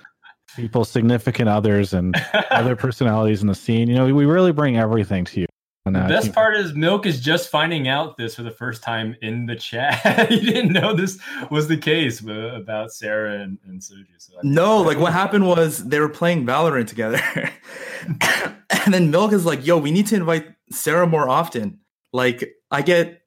[0.56, 2.16] people, significant others and
[2.52, 3.88] other personalities in the scene.
[3.88, 5.46] You know, we really bring everything to you.
[5.86, 9.16] On, The best part is Milk is just finding out this for the first time
[9.22, 10.28] in the chat.
[10.30, 11.20] he didn't know this
[11.50, 14.06] was the case uh, about Sarah and, and Soju.
[14.18, 17.22] So No, like what happened was they were playing Valorant together.
[18.86, 21.80] and then Milk is like, yo, we need to invite Sarah more often.
[22.14, 23.22] Like I get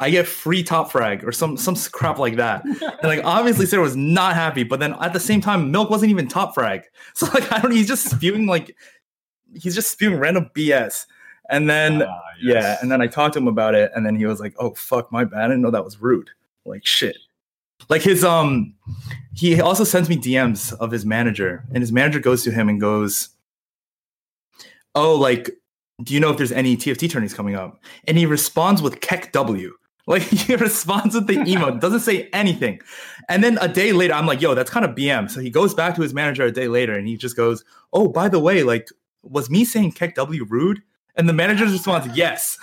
[0.00, 2.64] I get free top frag or some some crap like that.
[2.82, 6.10] And like obviously Sarah was not happy, but then at the same time, Milk wasn't
[6.10, 6.82] even top frag.
[7.14, 8.74] So like I don't he's just spewing like
[9.54, 11.06] he's just spewing random BS.
[11.50, 14.26] And then Ah, yeah, and then I talked to him about it, and then he
[14.26, 15.40] was like, "Oh fuck, my bad.
[15.40, 16.30] I didn't know that was rude.
[16.64, 17.16] Like shit."
[17.88, 18.74] Like his um,
[19.34, 22.80] he also sends me DMs of his manager, and his manager goes to him and
[22.80, 23.28] goes,
[24.94, 25.50] "Oh, like,
[26.02, 29.70] do you know if there's any TFT tourneys coming up?" And he responds with KEKW.
[30.06, 32.78] Like he responds with the emote, doesn't say anything.
[33.30, 35.72] And then a day later, I'm like, "Yo, that's kind of BM." So he goes
[35.72, 38.64] back to his manager a day later, and he just goes, "Oh, by the way,
[38.64, 38.88] like,
[39.22, 40.82] was me saying KEKW rude?"
[41.16, 42.58] And the manager responds, "Yes."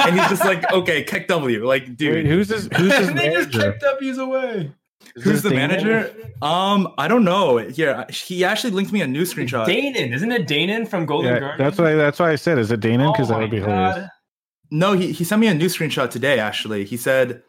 [0.00, 3.32] and he's just like, "Okay, KEKW." Like, dude, Wait, who's his who's his and they
[3.32, 3.72] just manager?
[3.72, 4.72] kicked W's away.
[5.16, 5.68] Is Who's this the Damon?
[5.70, 6.14] manager?
[6.42, 7.56] Um, I don't know.
[7.56, 9.66] Here, he actually linked me a new screenshot.
[9.66, 11.58] Danon, isn't it Danon from Golden Yeah, Guardian?
[11.66, 13.66] that's why that's why I said is it Danon because Oh that would be my
[13.66, 14.10] hilarious.
[14.70, 16.38] No, he, he sent me a new screenshot today.
[16.40, 17.42] Actually, he said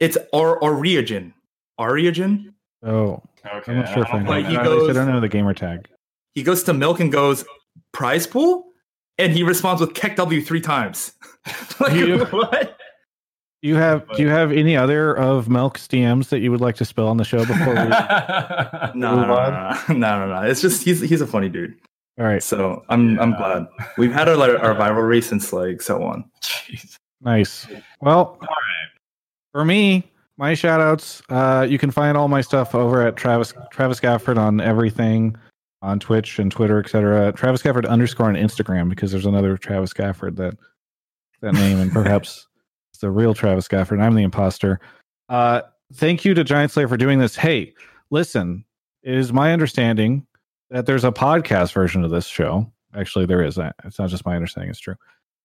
[0.00, 1.34] it's or Origin.
[1.76, 2.54] Origin.
[2.84, 4.30] Oh, Okay, I'm not sure if I don't know.
[4.30, 5.88] Like, he goes- I don't know the gamer tag.
[6.34, 7.44] He goes to Milk and goes
[7.92, 8.67] prize pool,
[9.18, 11.12] and he responds with KEKW three times.
[11.80, 12.76] like You- what?
[13.60, 16.76] Do you have do you have any other of Milk's DMs that you would like
[16.76, 17.80] to spill on the show before we?
[18.94, 19.52] No, no, Move no, on?
[19.88, 20.48] no, no, no, no.
[20.48, 21.74] It's just he's he's a funny dude.
[22.20, 23.66] All right, So I'm I'm glad
[23.96, 26.24] we've had our our rivalry since like so on.
[26.42, 26.96] Jeez.
[27.20, 27.66] nice.
[28.00, 28.88] Well, All right.
[29.52, 33.54] for me, my shout outs, uh, you can find all my stuff over at Travis
[33.72, 35.34] Travis Gafford on everything
[35.82, 37.32] on Twitch and Twitter, etc.
[37.32, 40.56] Travis Gafford underscore on Instagram because there's another Travis Gafford that
[41.40, 42.48] that name and perhaps
[42.90, 43.92] it's the real Travis Gafford.
[43.92, 44.80] and I'm the imposter.
[45.28, 45.62] Uh,
[45.94, 47.36] thank you to Giant Slayer for doing this.
[47.36, 47.74] Hey,
[48.10, 48.64] listen,
[49.02, 50.26] it is my understanding
[50.70, 52.70] that there's a podcast version of this show.
[52.94, 53.58] Actually, there is.
[53.84, 54.96] It's not just my understanding; it's true.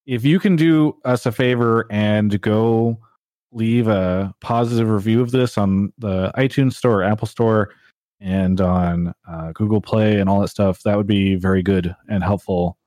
[0.05, 2.97] If you can do us a favor and go
[3.51, 7.69] leave a positive review of this on the iTunes Store, Apple Store,
[8.23, 12.23] and on uh, Google Play and all that stuff, that would be very good and
[12.23, 12.77] helpful.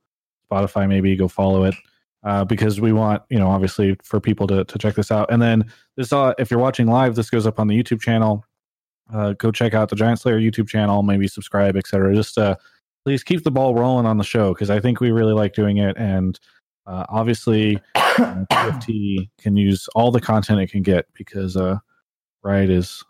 [0.50, 1.74] Spotify, maybe go follow it
[2.24, 5.30] uh, because we want, you know, obviously for people to, to check this out.
[5.30, 8.44] And then this, uh, if you're watching live, this goes up on the YouTube channel.
[9.12, 12.14] Uh, go check out the Giant Slayer YouTube channel, maybe subscribe, etc.
[12.14, 12.56] Just uh,
[13.04, 15.76] please keep the ball rolling on the show because I think we really like doing
[15.76, 15.96] it.
[15.98, 16.40] And
[16.86, 21.56] uh, obviously, TFT can use all the content it can get because
[22.42, 23.04] Riot is.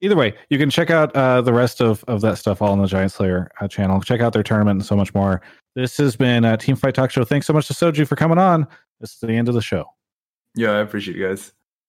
[0.00, 2.80] Either way, you can check out uh, the rest of, of that stuff all on
[2.80, 4.00] the Giant Slayer uh, channel.
[4.00, 5.40] Check out their tournament and so much more.
[5.74, 7.24] This has been a Team Fight Talk Show.
[7.24, 8.66] Thanks so much to Soju for coming on.
[9.00, 9.86] This is the end of the show.
[10.54, 11.52] Yeah, I appreciate you guys.